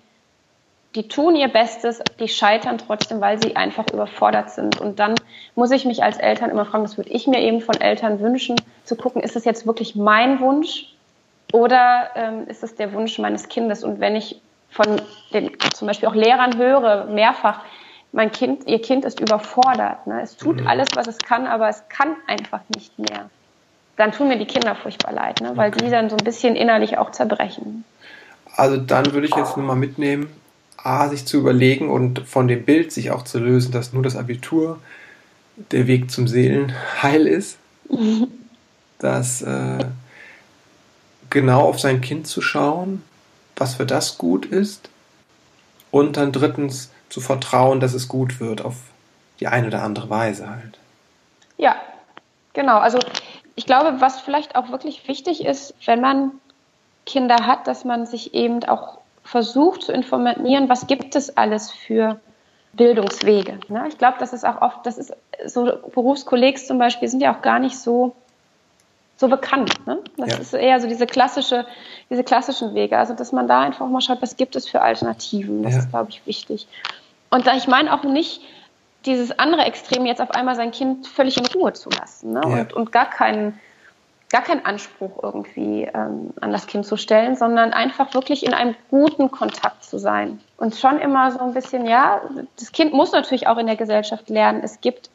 die 0.95 1.07
tun 1.07 1.35
ihr 1.35 1.47
Bestes, 1.47 2.01
die 2.19 2.27
scheitern 2.27 2.77
trotzdem, 2.77 3.21
weil 3.21 3.41
sie 3.41 3.55
einfach 3.55 3.85
überfordert 3.91 4.51
sind. 4.51 4.79
Und 4.79 4.99
dann 4.99 5.15
muss 5.55 5.71
ich 5.71 5.85
mich 5.85 6.03
als 6.03 6.17
Eltern 6.17 6.49
immer 6.49 6.65
fragen, 6.65 6.83
das 6.83 6.97
würde 6.97 7.09
ich 7.11 7.27
mir 7.27 7.41
eben 7.41 7.61
von 7.61 7.79
Eltern 7.79 8.19
wünschen, 8.19 8.55
zu 8.83 8.95
gucken, 8.95 9.21
ist 9.21 9.35
es 9.35 9.45
jetzt 9.45 9.67
wirklich 9.67 9.95
mein 9.95 10.39
Wunsch 10.39 10.93
oder 11.51 12.09
ähm, 12.15 12.47
ist 12.47 12.63
es 12.63 12.75
der 12.75 12.93
Wunsch 12.93 13.19
meines 13.19 13.49
Kindes? 13.49 13.83
Und 13.83 13.99
wenn 13.99 14.15
ich 14.15 14.41
von 14.69 15.01
den 15.33 15.51
zum 15.73 15.87
Beispiel 15.87 16.09
auch 16.09 16.15
Lehrern 16.15 16.57
höre, 16.57 17.05
mehrfach, 17.05 17.61
mein 18.11 18.31
Kind, 18.31 18.67
ihr 18.67 18.81
Kind 18.81 19.05
ist 19.05 19.19
überfordert. 19.19 20.07
Ne? 20.07 20.21
Es 20.21 20.37
tut 20.37 20.61
mhm. 20.61 20.67
alles, 20.67 20.87
was 20.95 21.07
es 21.07 21.17
kann, 21.17 21.47
aber 21.47 21.67
es 21.67 21.87
kann 21.89 22.15
einfach 22.27 22.61
nicht 22.73 22.97
mehr 22.97 23.29
dann 23.95 24.11
tun 24.11 24.27
mir 24.27 24.37
die 24.37 24.45
Kinder 24.45 24.75
furchtbar 24.75 25.13
leid, 25.13 25.41
ne? 25.41 25.55
weil 25.55 25.71
die 25.71 25.89
dann 25.89 26.09
so 26.09 26.17
ein 26.17 26.23
bisschen 26.23 26.55
innerlich 26.55 26.97
auch 26.97 27.11
zerbrechen. 27.11 27.85
Also 28.55 28.77
dann 28.77 29.13
würde 29.13 29.27
ich 29.27 29.35
jetzt 29.35 29.57
nur 29.57 29.65
mal 29.65 29.75
mitnehmen, 29.75 30.29
A, 30.85 31.09
sich 31.09 31.25
zu 31.25 31.37
überlegen 31.37 31.89
und 31.89 32.19
von 32.19 32.47
dem 32.47 32.63
Bild 32.63 32.91
sich 32.91 33.11
auch 33.11 33.23
zu 33.23 33.39
lösen, 33.39 33.71
dass 33.71 33.93
nur 33.93 34.03
das 34.03 34.15
Abitur 34.15 34.79
der 35.71 35.87
Weg 35.87 36.11
zum 36.11 36.27
Seelenheil 36.27 37.27
ist. 37.27 37.57
dass 38.99 39.41
äh, 39.41 39.85
genau 41.29 41.61
auf 41.61 41.79
sein 41.79 42.01
Kind 42.01 42.27
zu 42.27 42.41
schauen, 42.41 43.03
was 43.55 43.75
für 43.75 43.85
das 43.85 44.17
gut 44.17 44.45
ist. 44.45 44.89
Und 45.91 46.17
dann 46.17 46.31
drittens 46.31 46.91
zu 47.09 47.21
vertrauen, 47.21 47.79
dass 47.79 47.93
es 47.93 48.07
gut 48.07 48.39
wird 48.39 48.63
auf 48.63 48.75
die 49.39 49.47
eine 49.47 49.67
oder 49.67 49.83
andere 49.83 50.09
Weise 50.09 50.49
halt. 50.49 50.77
Ja, 51.57 51.75
genau. 52.53 52.79
Also 52.79 52.99
ich 53.55 53.65
glaube, 53.65 54.01
was 54.01 54.19
vielleicht 54.19 54.55
auch 54.55 54.71
wirklich 54.71 55.07
wichtig 55.07 55.45
ist, 55.45 55.73
wenn 55.85 56.01
man 56.01 56.31
Kinder 57.05 57.45
hat, 57.45 57.67
dass 57.67 57.85
man 57.85 58.05
sich 58.05 58.33
eben 58.33 58.63
auch 58.65 58.97
versucht 59.25 59.81
zu 59.81 59.91
informieren, 59.91 60.69
was 60.69 60.87
gibt 60.87 61.15
es 61.15 61.35
alles 61.35 61.71
für 61.71 62.19
Bildungswege. 62.73 63.59
Ne? 63.67 63.85
Ich 63.89 63.97
glaube, 63.97 64.17
das 64.19 64.33
ist 64.33 64.45
auch 64.45 64.61
oft, 64.61 64.85
das 64.85 64.97
ist 64.97 65.13
so 65.45 65.79
Berufskollegs 65.93 66.67
zum 66.67 66.77
Beispiel 66.77 67.07
sind 67.07 67.21
ja 67.21 67.35
auch 67.35 67.41
gar 67.41 67.59
nicht 67.59 67.77
so 67.77 68.15
so 69.17 69.29
bekannt. 69.29 69.87
Ne? 69.87 69.99
Das 70.17 70.31
ja. 70.31 70.37
ist 70.39 70.53
eher 70.53 70.79
so 70.81 70.87
diese 70.87 71.07
klassische, 71.07 71.65
diese 72.09 72.23
klassischen 72.23 72.75
Wege. 72.75 72.97
Also 72.97 73.13
dass 73.13 73.31
man 73.31 73.47
da 73.47 73.61
einfach 73.61 73.87
mal 73.87 74.01
schaut, 74.01 74.21
was 74.21 74.35
gibt 74.35 74.55
es 74.55 74.67
für 74.67 74.81
Alternativen. 74.81 75.63
Das 75.63 75.73
ja. 75.73 75.79
ist, 75.79 75.89
glaube 75.89 76.09
ich, 76.09 76.25
wichtig. 76.27 76.67
Und 77.29 77.47
ich 77.47 77.67
meine 77.67 77.93
auch 77.93 78.03
nicht, 78.03 78.41
dieses 79.05 79.37
andere 79.39 79.63
Extrem 79.63 80.05
jetzt 80.05 80.21
auf 80.21 80.31
einmal 80.31 80.55
sein 80.55 80.71
Kind 80.71 81.07
völlig 81.07 81.37
in 81.37 81.45
Ruhe 81.45 81.73
zu 81.73 81.89
lassen 81.89 82.33
ne? 82.33 82.41
ja. 82.43 82.61
und, 82.61 82.73
und 82.73 82.91
gar 82.91 83.09
keinen 83.09 83.59
gar 84.29 84.41
keinen 84.41 84.65
Anspruch 84.65 85.21
irgendwie 85.21 85.83
ähm, 85.93 86.33
an 86.41 86.51
das 86.51 86.67
Kind 86.67 86.85
zu 86.85 86.97
stellen, 86.97 87.35
sondern 87.35 87.73
einfach 87.73 88.13
wirklich 88.13 88.45
in 88.45 88.53
einem 88.53 88.75
guten 88.89 89.31
Kontakt 89.31 89.83
zu 89.83 89.97
sein. 89.97 90.41
Und 90.57 90.75
schon 90.75 90.99
immer 90.99 91.31
so 91.31 91.39
ein 91.39 91.53
bisschen, 91.53 91.85
ja, 91.85 92.21
das 92.59 92.71
Kind 92.71 92.93
muss 92.93 93.11
natürlich 93.11 93.47
auch 93.47 93.57
in 93.57 93.67
der 93.67 93.75
Gesellschaft 93.75 94.29
lernen. 94.29 94.61
Es 94.63 94.81
gibt 94.81 95.09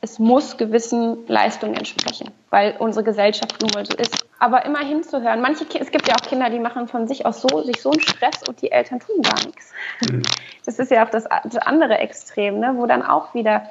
es 0.00 0.18
muss 0.18 0.56
gewissen 0.56 1.26
Leistungen 1.26 1.74
entsprechen, 1.74 2.30
weil 2.50 2.76
unsere 2.78 3.04
Gesellschaft 3.04 3.60
nun 3.60 3.70
mal 3.74 3.84
so 3.84 3.96
ist. 3.96 4.26
Aber 4.38 4.64
immer 4.64 4.78
hinzuhören. 4.78 5.40
Manche, 5.40 5.66
es 5.78 5.90
gibt 5.90 6.06
ja 6.06 6.14
auch 6.14 6.24
Kinder, 6.24 6.50
die 6.50 6.60
machen 6.60 6.86
von 6.86 7.08
sich 7.08 7.26
aus 7.26 7.40
so, 7.40 7.62
sich 7.62 7.82
so 7.82 7.90
einen 7.90 8.00
Stress 8.00 8.42
und 8.46 8.62
die 8.62 8.70
Eltern 8.70 9.00
tun 9.00 9.20
gar 9.22 9.44
nichts. 9.44 9.72
Mhm. 10.08 10.22
Das 10.64 10.78
ist 10.78 10.92
ja 10.92 11.04
auch 11.04 11.10
das, 11.10 11.24
das, 11.44 11.56
andere 11.58 11.98
Extrem, 11.98 12.60
ne, 12.60 12.74
wo 12.76 12.86
dann 12.86 13.02
auch 13.02 13.34
wieder 13.34 13.68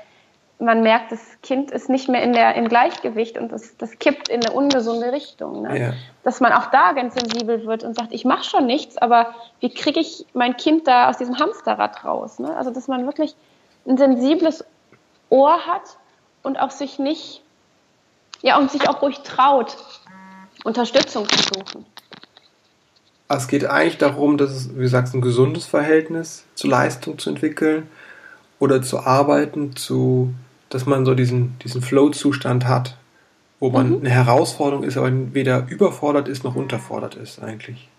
man 0.59 0.81
merkt, 0.81 1.11
das 1.11 1.19
Kind 1.43 1.71
ist 1.71 1.87
nicht 1.89 2.09
mehr 2.09 2.23
in 2.23 2.33
der, 2.33 2.55
im 2.55 2.67
Gleichgewicht 2.67 3.37
und 3.37 3.51
das, 3.51 3.77
das 3.77 3.99
kippt 3.99 4.27
in 4.27 4.43
eine 4.43 4.53
ungesunde 4.53 5.11
Richtung. 5.11 5.61
Ne? 5.63 5.79
Ja. 5.79 5.93
Dass 6.23 6.39
man 6.39 6.51
auch 6.51 6.67
da 6.71 6.93
ganz 6.93 7.13
sensibel 7.13 7.65
wird 7.65 7.83
und 7.83 7.95
sagt, 7.95 8.11
ich 8.11 8.25
mache 8.25 8.43
schon 8.43 8.65
nichts, 8.65 8.97
aber 8.97 9.35
wie 9.59 9.71
kriege 9.71 9.99
ich 9.99 10.25
mein 10.33 10.57
Kind 10.57 10.87
da 10.87 11.09
aus 11.09 11.17
diesem 11.17 11.37
Hamsterrad 11.37 12.03
raus? 12.03 12.39
Ne? 12.39 12.55
Also, 12.55 12.71
dass 12.71 12.87
man 12.87 13.05
wirklich 13.05 13.35
ein 13.85 13.97
sensibles 13.97 14.65
Ohr 15.29 15.65
hat 15.67 15.97
und 16.41 16.59
auch 16.59 16.71
sich 16.71 16.97
nicht, 16.97 17.43
ja, 18.41 18.57
und 18.57 18.71
sich 18.71 18.89
auch 18.89 19.01
ruhig 19.01 19.19
traut, 19.19 19.77
Unterstützung 20.63 21.27
zu 21.29 21.37
suchen. 21.53 21.85
Es 23.29 23.47
geht 23.47 23.65
eigentlich 23.65 23.97
darum, 23.97 24.37
dass 24.37 24.51
es, 24.51 24.75
wie 24.75 24.83
du 24.83 24.87
sagst, 24.87 25.13
ein 25.13 25.21
gesundes 25.21 25.65
Verhältnis 25.65 26.45
zur 26.55 26.69
Leistung 26.69 27.19
zu 27.19 27.29
entwickeln 27.29 27.89
oder 28.59 28.81
zu 28.81 28.99
arbeiten, 28.99 29.75
zu, 29.75 30.33
dass 30.69 30.85
man 30.85 31.05
so 31.05 31.15
diesen, 31.15 31.57
diesen 31.59 31.81
Flow-Zustand 31.81 32.67
hat, 32.67 32.95
wo 33.59 33.69
man 33.69 33.89
mhm. 33.89 33.99
eine 33.99 34.09
Herausforderung 34.09 34.83
ist, 34.83 34.97
aber 34.97 35.11
weder 35.33 35.67
überfordert 35.67 36.27
ist 36.27 36.43
noch 36.43 36.55
unterfordert 36.55 37.15
ist 37.15 37.41
eigentlich. 37.41 37.89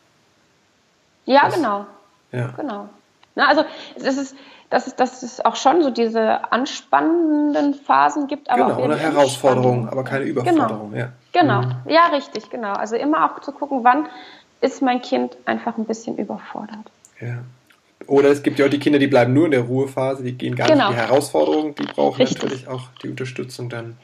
Ja, 1.25 1.47
das, 1.47 1.55
genau. 1.57 1.87
Ja. 2.33 2.49
Genau. 2.57 2.89
Na, 3.35 3.49
also 3.49 3.65
es 3.97 4.17
ist, 4.17 4.37
dass 4.71 4.87
es, 4.87 4.97
dass 4.97 5.23
es 5.23 5.45
auch 5.45 5.57
schon 5.57 5.83
so 5.83 5.91
diese 5.91 6.53
anspannenden 6.53 7.75
Phasen 7.75 8.27
gibt. 8.27 8.51
Aber 8.51 8.67
genau, 8.67 8.83
eine 8.83 8.97
Herausforderung, 8.97 9.89
aber 9.89 10.05
keine 10.05 10.25
Überforderung. 10.25 10.91
Genau, 10.91 10.99
ja. 10.99 11.13
genau. 11.33 11.63
Mhm. 11.63 11.75
ja, 11.87 12.07
richtig, 12.09 12.51
genau. 12.51 12.73
Also 12.73 12.97
immer 12.97 13.25
auch 13.25 13.41
zu 13.41 13.53
gucken, 13.53 13.85
wann 13.85 14.07
ist 14.61 14.83
mein 14.83 15.01
Kind 15.03 15.37
einfach 15.47 15.79
ein 15.79 15.85
bisschen 15.85 16.17
überfordert. 16.19 16.91
Ja. 17.21 17.39
Oder 18.07 18.31
es 18.31 18.43
gibt 18.43 18.59
ja 18.59 18.67
auch 18.67 18.71
die 18.71 18.79
Kinder, 18.79 18.99
die 18.99 19.07
bleiben 19.07 19.33
nur 19.33 19.47
in 19.47 19.51
der 19.51 19.63
Ruhephase, 19.63 20.23
die 20.23 20.33
gehen 20.33 20.55
gar 20.55 20.69
genau. 20.69 20.89
nicht 20.89 20.99
in 20.99 21.05
die 21.05 21.09
Herausforderung, 21.09 21.75
die 21.75 21.85
brauchen 21.85 22.17
richtig. 22.17 22.43
natürlich 22.43 22.69
auch 22.69 22.83
die 23.03 23.09
Unterstützung 23.09 23.69
dann. 23.69 23.99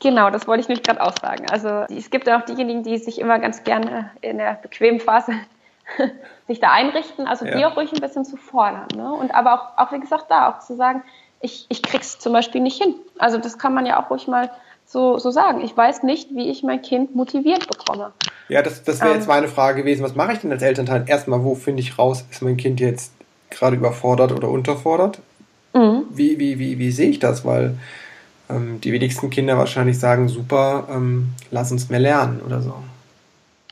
Genau, 0.00 0.30
das 0.30 0.46
wollte 0.46 0.62
ich 0.62 0.68
nicht 0.68 0.84
gerade 0.84 1.02
auch 1.02 1.14
sagen. 1.20 1.46
Also 1.50 1.68
es 1.94 2.10
gibt 2.10 2.28
auch 2.28 2.42
diejenigen, 2.42 2.82
die 2.82 2.98
sich 2.98 3.20
immer 3.20 3.38
ganz 3.38 3.64
gerne 3.64 4.10
in 4.20 4.38
der 4.38 4.54
bequemen 4.54 5.00
Phase 5.00 5.32
sich 6.46 6.60
da 6.60 6.72
einrichten, 6.72 7.26
also 7.26 7.44
ja. 7.44 7.56
die 7.56 7.64
auch 7.64 7.76
ruhig 7.76 7.92
ein 7.92 8.00
bisschen 8.00 8.24
zu 8.24 8.36
fordern. 8.36 8.86
Ne? 8.94 9.12
Und 9.12 9.34
aber 9.34 9.54
auch, 9.54 9.78
auch, 9.78 9.92
wie 9.92 10.00
gesagt, 10.00 10.26
da 10.28 10.50
auch 10.50 10.60
zu 10.60 10.76
sagen, 10.76 11.02
ich, 11.40 11.66
ich 11.68 11.82
krieg's 11.82 12.18
zum 12.18 12.32
Beispiel 12.32 12.60
nicht 12.60 12.82
hin. 12.82 12.94
Also 13.18 13.38
das 13.38 13.58
kann 13.58 13.74
man 13.74 13.86
ja 13.86 14.02
auch 14.02 14.10
ruhig 14.10 14.26
mal 14.26 14.50
so, 14.86 15.18
so 15.18 15.30
sagen. 15.30 15.60
Ich 15.62 15.76
weiß 15.76 16.02
nicht, 16.02 16.30
wie 16.34 16.50
ich 16.50 16.62
mein 16.62 16.82
Kind 16.82 17.14
motiviert 17.14 17.66
bekomme. 17.68 18.12
Ja, 18.48 18.62
das, 18.62 18.82
das 18.82 19.00
wäre 19.00 19.10
ähm, 19.10 19.16
jetzt 19.16 19.28
meine 19.28 19.48
Frage 19.48 19.82
gewesen. 19.82 20.02
Was 20.02 20.14
mache 20.14 20.32
ich 20.32 20.40
denn 20.40 20.50
als 20.50 20.62
Elternteil? 20.62 21.04
Erstmal, 21.06 21.44
wo 21.44 21.54
finde 21.54 21.82
ich 21.82 21.98
raus, 21.98 22.24
ist 22.30 22.42
mein 22.42 22.56
Kind 22.56 22.80
jetzt 22.80 23.12
gerade 23.50 23.76
überfordert 23.76 24.32
oder 24.32 24.48
unterfordert? 24.48 25.20
Mhm. 25.72 26.04
Wie, 26.10 26.38
wie, 26.38 26.58
wie, 26.58 26.78
wie 26.78 26.90
sehe 26.90 27.10
ich 27.10 27.18
das? 27.18 27.44
Weil 27.44 27.76
ähm, 28.48 28.80
die 28.80 28.92
wenigsten 28.92 29.30
Kinder 29.30 29.58
wahrscheinlich 29.58 29.98
sagen, 29.98 30.28
super, 30.28 30.88
ähm, 30.90 31.30
lass 31.50 31.70
uns 31.72 31.88
mehr 31.88 32.00
lernen 32.00 32.40
oder 32.44 32.60
so. 32.60 32.74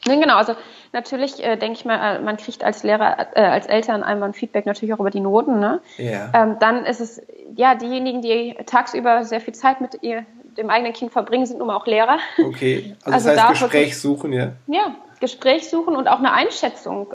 Genau, 0.05 0.37
also 0.37 0.55
natürlich 0.93 1.43
äh, 1.45 1.57
denke 1.57 1.79
ich 1.79 1.85
mal, 1.85 2.17
äh, 2.17 2.21
man 2.21 2.37
kriegt 2.37 2.65
als 2.65 2.83
Lehrer, 2.83 3.27
äh, 3.35 3.43
als 3.43 3.67
Eltern 3.67 4.03
einmal 4.03 4.31
ein 4.31 4.35
Feedback 4.35 4.65
natürlich 4.67 4.95
auch 4.95 5.01
über 5.01 5.11
die 5.11 5.21
Noten. 5.21 5.61
Ne? 5.61 5.81
Yeah. 5.99 6.31
Ähm, 6.35 6.57
dann 6.61 6.85
ist 6.85 7.01
es 7.01 7.21
ja 7.57 7.75
diejenigen, 7.75 8.23
die 8.23 8.57
tagsüber 8.67 9.25
sehr 9.25 9.41
viel 9.41 9.55
Zeit 9.55 9.81
mit 9.81 10.03
ihr, 10.03 10.25
dem 10.57 10.71
eigenen 10.71 10.93
Kind 10.93 11.13
verbringen, 11.13 11.47
sind 11.47 11.59
nun 11.59 11.69
mal 11.69 11.77
auch 11.77 11.87
Lehrer. 11.87 12.19
Okay, 12.39 12.97
also, 13.05 13.29
also 13.29 13.31
das 13.31 13.49
heißt 13.49 13.61
Gespräch 13.61 13.99
suchen, 13.99 14.33
ja? 14.33 14.53
Ja, 14.67 14.95
Gespräch 15.21 15.69
suchen 15.69 15.97
und 15.97 16.09
auch 16.09 16.19
eine 16.19 16.33
Einschätzung 16.33 17.09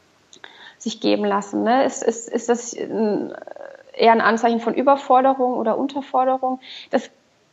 sich 0.84 1.00
geben 1.00 1.24
lassen. 1.24 1.64
Ne? 1.64 1.86
Ist, 1.86 2.04
ist, 2.04 2.28
ist 2.28 2.50
das 2.50 2.74
eher 2.74 4.12
ein 4.12 4.22
Anzeichen 4.22 4.60
von 4.60 4.74
Überforderung 4.74 5.54
oder 5.54 5.78
Unterforderung? 5.78 6.60
Das 6.92 7.10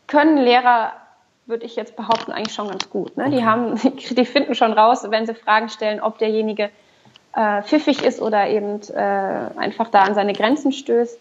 können 0.08 0.36
Lehrer, 0.36 0.92
würde 1.46 1.64
ich 1.64 1.76
jetzt 1.76 1.94
behaupten, 1.94 2.32
eigentlich 2.32 2.54
schon 2.54 2.68
ganz 2.68 2.90
gut. 2.90 3.16
Ne? 3.16 3.26
Okay. 3.26 3.36
Die, 3.36 3.44
haben, 3.44 3.76
die 3.76 4.24
finden 4.24 4.54
schon 4.56 4.72
raus, 4.72 5.06
wenn 5.08 5.26
sie 5.26 5.34
Fragen 5.34 5.68
stellen, 5.68 6.00
ob 6.00 6.18
derjenige 6.18 6.70
äh, 7.34 7.62
pfiffig 7.62 8.02
ist 8.02 8.20
oder 8.20 8.48
eben 8.48 8.80
äh, 8.90 9.56
einfach 9.56 9.88
da 9.88 10.02
an 10.02 10.14
seine 10.14 10.32
Grenzen 10.32 10.72
stößt. 10.72 11.16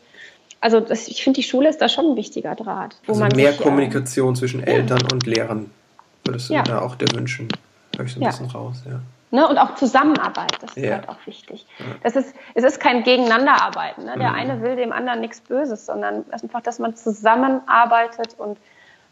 Also 0.62 0.80
das, 0.80 1.08
ich 1.08 1.24
finde, 1.24 1.40
die 1.40 1.48
Schule 1.48 1.70
ist 1.70 1.80
da 1.80 1.88
schon 1.88 2.12
ein 2.12 2.16
wichtiger 2.16 2.56
Draht. 2.56 2.96
also 3.08 3.22
mehr 3.22 3.52
sich, 3.52 3.62
äh, 3.62 3.64
Kommunikation 3.64 4.34
äh, 4.34 4.38
zwischen 4.38 4.64
Eltern 4.64 5.00
ja. 5.02 5.08
und 5.14 5.28
Lehrern 5.28 5.70
würdest 6.26 6.50
du 6.50 6.56
ja. 6.56 6.64
da 6.64 6.82
auch 6.82 6.96
dir 6.96 7.08
wünschen? 7.14 7.50
Höre 7.96 8.06
ich 8.06 8.14
so 8.14 8.20
ein 8.20 8.24
ja. 8.24 8.30
bisschen 8.30 8.48
raus, 8.48 8.84
ja. 8.90 9.00
Ne, 9.32 9.48
und 9.48 9.60
auch 9.60 9.76
Zusammenarbeit, 9.76 10.58
das 10.60 10.76
ist 10.76 10.84
ja. 10.84 10.96
halt 10.96 11.10
auch 11.10 11.18
wichtig. 11.26 11.68
Das 12.02 12.16
ist, 12.16 12.34
es 12.56 12.64
ist 12.64 12.80
kein 12.80 13.04
Gegeneinanderarbeiten. 13.04 14.06
Ne? 14.06 14.18
Der 14.18 14.30
mhm. 14.30 14.36
eine 14.36 14.62
will 14.64 14.76
dem 14.76 14.92
anderen 14.92 15.22
nichts 15.22 15.40
Böses, 15.42 15.86
sondern 15.86 16.26
einfach, 16.32 16.62
dass 16.62 16.80
man 16.80 16.96
zusammenarbeitet 16.96 18.36
und 18.40 18.58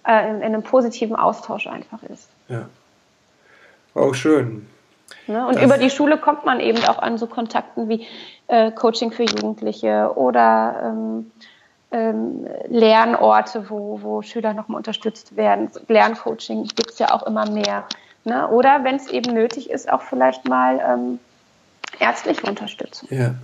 äh, 0.08 0.28
in, 0.30 0.38
in, 0.38 0.44
einem 0.44 0.64
positiven 0.64 1.16
Austausch 1.16 1.68
einfach 1.68 2.02
ist. 2.02 2.30
Ja. 2.48 2.68
Auch 3.94 4.16
schön. 4.16 4.68
Ne? 5.28 5.46
Und 5.46 5.58
das 5.58 5.64
über 5.64 5.78
die 5.78 5.92
Schule 5.92 6.18
kommt 6.18 6.46
man 6.46 6.62
eben 6.62 6.84
auch 6.86 6.98
an 6.98 7.20
so 7.20 7.28
Kontakten 7.28 7.88
wie 7.88 8.08
äh, 8.48 8.72
Coaching 8.72 9.12
für 9.12 9.24
Jugendliche 9.24 10.14
oder 10.16 10.82
ähm, 10.84 11.32
ähm, 11.92 12.48
Lernorte, 12.68 13.70
wo, 13.70 14.02
wo 14.02 14.22
Schüler 14.22 14.54
nochmal 14.54 14.78
unterstützt 14.78 15.36
werden. 15.36 15.70
Lerncoaching 15.88 16.64
gibt 16.64 16.92
es 16.92 17.00
ja 17.00 17.14
auch 17.14 17.24
immer 17.24 17.50
mehr. 17.50 17.86
Ne? 18.28 18.48
Oder 18.50 18.84
wenn 18.84 18.98
es 18.98 19.08
eben 19.08 19.34
nötig 19.34 19.70
ist, 19.70 19.90
auch 19.92 20.02
vielleicht 20.02 20.48
mal 20.48 20.80
ähm, 20.86 21.20
ärztliche 22.00 22.46
Unterstützung. 22.46 23.08
Ja. 23.10 23.36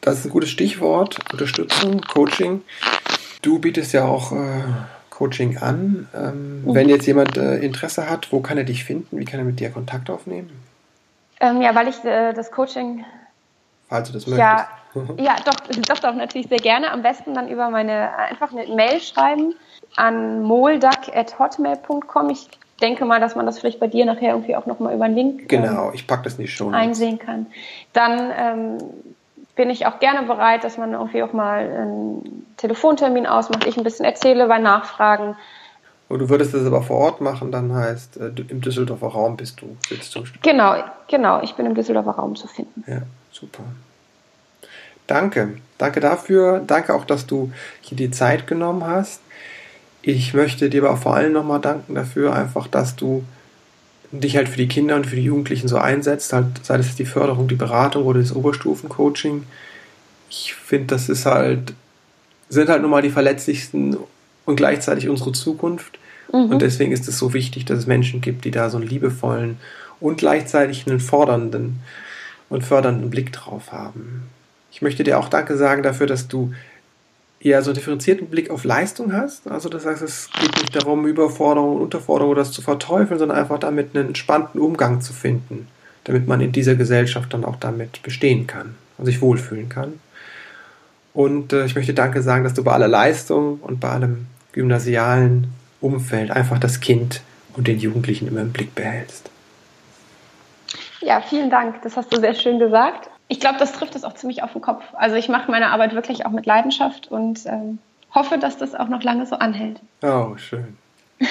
Das 0.00 0.18
ist 0.18 0.26
ein 0.26 0.30
gutes 0.30 0.50
Stichwort, 0.50 1.18
Unterstützung, 1.32 2.00
Coaching. 2.00 2.62
Du 3.42 3.58
bietest 3.58 3.92
ja 3.92 4.04
auch 4.04 4.32
äh, 4.32 4.62
Coaching 5.10 5.58
an. 5.58 6.08
Ähm, 6.14 6.64
mhm. 6.64 6.74
Wenn 6.74 6.88
jetzt 6.88 7.06
jemand 7.06 7.36
äh, 7.36 7.58
Interesse 7.58 8.10
hat, 8.10 8.32
wo 8.32 8.40
kann 8.40 8.58
er 8.58 8.64
dich 8.64 8.84
finden? 8.84 9.16
Wie 9.18 9.24
kann 9.24 9.38
er 9.38 9.44
mit 9.44 9.60
dir 9.60 9.70
Kontakt 9.70 10.10
aufnehmen? 10.10 10.50
Ähm, 11.38 11.62
ja, 11.62 11.74
weil 11.74 11.86
ich 11.88 12.02
äh, 12.04 12.32
das 12.32 12.50
Coaching. 12.50 13.04
Falls 13.88 14.08
du 14.08 14.14
das 14.14 14.26
möchtest. 14.26 14.40
Ja, 14.40 14.68
ja 15.18 15.36
doch, 15.44 15.54
doch, 15.88 15.98
doch, 16.00 16.14
natürlich 16.14 16.48
sehr 16.48 16.58
gerne. 16.58 16.90
Am 16.90 17.02
besten 17.02 17.34
dann 17.34 17.48
über 17.48 17.70
meine, 17.70 18.12
einfach 18.16 18.52
eine 18.52 18.66
Mail 18.74 19.00
schreiben 19.00 19.54
an 19.96 20.42
molduck.hotmail.com. 20.42 22.30
Ich 22.30 22.48
denke 22.80 23.04
mal, 23.04 23.20
dass 23.20 23.36
man 23.36 23.46
das 23.46 23.58
vielleicht 23.58 23.80
bei 23.80 23.86
dir 23.86 24.04
nachher 24.04 24.30
irgendwie 24.30 24.56
auch 24.56 24.66
nochmal 24.66 24.94
über 24.94 25.04
einen 25.04 25.14
Link 25.14 25.48
genau, 25.48 25.88
ähm, 25.88 25.94
ich 25.94 26.06
pack 26.06 26.22
das 26.24 26.38
nicht 26.38 26.54
schon 26.54 26.74
einsehen 26.74 27.18
kann. 27.18 27.46
Dann 27.92 28.32
ähm, 28.36 28.78
bin 29.56 29.70
ich 29.70 29.86
auch 29.86 30.00
gerne 30.00 30.26
bereit, 30.26 30.64
dass 30.64 30.78
man 30.78 30.92
irgendwie 30.92 31.22
auch 31.22 31.32
mal 31.32 31.58
einen 31.58 32.46
Telefontermin 32.56 33.26
ausmacht, 33.26 33.66
ich 33.66 33.76
ein 33.76 33.84
bisschen 33.84 34.04
erzähle 34.04 34.46
bei 34.48 34.58
Nachfragen. 34.58 35.36
Und 36.08 36.18
du 36.18 36.28
würdest 36.28 36.54
das 36.54 36.66
aber 36.66 36.82
vor 36.82 36.98
Ort 36.98 37.20
machen, 37.20 37.52
dann 37.52 37.72
heißt, 37.72 38.16
äh, 38.16 38.32
im 38.48 38.60
Düsseldorfer 38.60 39.08
Raum 39.08 39.36
bist 39.36 39.60
du, 39.60 39.76
sitzt 39.88 40.14
du. 40.14 40.24
Genau, 40.42 40.82
genau, 41.08 41.40
ich 41.42 41.54
bin 41.54 41.66
im 41.66 41.74
Düsseldorfer 41.74 42.12
Raum 42.12 42.34
zu 42.34 42.48
finden. 42.48 42.84
Ja, 42.86 43.02
super. 43.30 43.62
Danke, 45.06 45.56
danke 45.76 46.00
dafür. 46.00 46.62
Danke 46.66 46.94
auch, 46.94 47.04
dass 47.04 47.26
du 47.26 47.52
hier 47.80 47.96
die 47.96 48.10
Zeit 48.10 48.46
genommen 48.46 48.86
hast. 48.86 49.20
Ich 50.02 50.34
möchte 50.34 50.70
dir 50.70 50.84
aber 50.84 50.96
vor 50.96 51.14
allem 51.14 51.32
nochmal 51.32 51.60
danken 51.60 51.94
dafür, 51.94 52.34
einfach, 52.34 52.66
dass 52.66 52.96
du 52.96 53.24
dich 54.12 54.36
halt 54.36 54.48
für 54.48 54.56
die 54.56 54.68
Kinder 54.68 54.96
und 54.96 55.06
für 55.06 55.16
die 55.16 55.24
Jugendlichen 55.24 55.68
so 55.68 55.76
einsetzt, 55.76 56.32
halt, 56.32 56.46
sei 56.64 56.76
es 56.78 56.96
die 56.96 57.04
Förderung, 57.04 57.48
die 57.48 57.54
Beratung 57.54 58.04
oder 58.04 58.20
das 58.20 58.34
Oberstufencoaching. 58.34 59.44
Ich 60.30 60.54
finde, 60.54 60.86
das 60.88 61.08
ist 61.08 61.26
halt, 61.26 61.74
sind 62.48 62.68
halt 62.68 62.82
nun 62.82 62.90
mal 62.90 63.02
die 63.02 63.10
verletzlichsten 63.10 63.96
und 64.46 64.56
gleichzeitig 64.56 65.08
unsere 65.08 65.32
Zukunft. 65.32 65.98
Mhm. 66.32 66.50
Und 66.50 66.62
deswegen 66.62 66.92
ist 66.92 67.06
es 67.08 67.18
so 67.18 67.34
wichtig, 67.34 67.64
dass 67.66 67.78
es 67.80 67.86
Menschen 67.86 68.20
gibt, 68.20 68.44
die 68.44 68.50
da 68.50 68.70
so 68.70 68.78
einen 68.78 68.86
liebevollen 68.86 69.58
und 70.00 70.18
gleichzeitig 70.18 70.86
einen 70.86 71.00
fordernden 71.00 71.80
und 72.48 72.64
fördernden 72.64 73.10
Blick 73.10 73.32
drauf 73.32 73.70
haben. 73.70 74.24
Ich 74.72 74.82
möchte 74.82 75.04
dir 75.04 75.18
auch 75.18 75.28
Danke 75.28 75.56
sagen 75.56 75.82
dafür, 75.82 76.06
dass 76.06 76.26
du 76.26 76.52
eher 77.40 77.62
so 77.62 77.70
einen 77.70 77.76
differenzierten 77.76 78.28
Blick 78.28 78.50
auf 78.50 78.64
Leistung 78.64 79.12
hast. 79.12 79.48
Also 79.48 79.68
das 79.68 79.86
heißt, 79.86 80.02
es 80.02 80.30
geht 80.38 80.54
nicht 80.58 80.76
darum, 80.76 81.06
Überforderung 81.06 81.76
und 81.76 81.82
Unterforderung 81.82 82.32
oder 82.32 82.42
das 82.42 82.52
zu 82.52 82.60
verteufeln, 82.60 83.18
sondern 83.18 83.38
einfach 83.38 83.58
damit 83.58 83.96
einen 83.96 84.08
entspannten 84.08 84.60
Umgang 84.60 85.00
zu 85.00 85.12
finden, 85.12 85.66
damit 86.04 86.28
man 86.28 86.40
in 86.40 86.52
dieser 86.52 86.74
Gesellschaft 86.74 87.32
dann 87.32 87.44
auch 87.44 87.56
damit 87.56 88.02
bestehen 88.02 88.46
kann 88.46 88.74
und 88.98 89.06
sich 89.06 89.22
wohlfühlen 89.22 89.70
kann. 89.70 90.00
Und 91.14 91.52
äh, 91.52 91.64
ich 91.64 91.74
möchte 91.74 91.94
Danke 91.94 92.22
sagen, 92.22 92.44
dass 92.44 92.54
du 92.54 92.62
bei 92.62 92.72
aller 92.72 92.88
Leistung 92.88 93.58
und 93.60 93.80
bei 93.80 93.88
allem 93.88 94.26
gymnasialen 94.52 95.48
Umfeld 95.80 96.30
einfach 96.30 96.58
das 96.58 96.80
Kind 96.80 97.22
und 97.56 97.66
den 97.66 97.78
Jugendlichen 97.78 98.28
immer 98.28 98.42
im 98.42 98.52
Blick 98.52 98.74
behältst. 98.74 99.30
Ja, 101.00 101.22
vielen 101.22 101.50
Dank. 101.50 101.80
Das 101.82 101.96
hast 101.96 102.12
du 102.14 102.20
sehr 102.20 102.34
schön 102.34 102.58
gesagt 102.58 103.09
ich 103.30 103.38
glaube, 103.38 103.58
das 103.58 103.72
trifft 103.72 103.94
es 103.94 104.02
auch 104.02 104.14
ziemlich 104.14 104.42
auf 104.42 104.52
den 104.52 104.60
Kopf. 104.60 104.82
Also 104.92 105.14
ich 105.14 105.28
mache 105.28 105.50
meine 105.50 105.70
Arbeit 105.70 105.94
wirklich 105.94 106.26
auch 106.26 106.32
mit 106.32 106.46
Leidenschaft 106.46 107.12
und 107.12 107.46
ähm, 107.46 107.78
hoffe, 108.12 108.38
dass 108.38 108.58
das 108.58 108.74
auch 108.74 108.88
noch 108.88 109.04
lange 109.04 109.24
so 109.24 109.36
anhält. 109.36 109.80
Oh, 110.02 110.36
schön. 110.36 110.76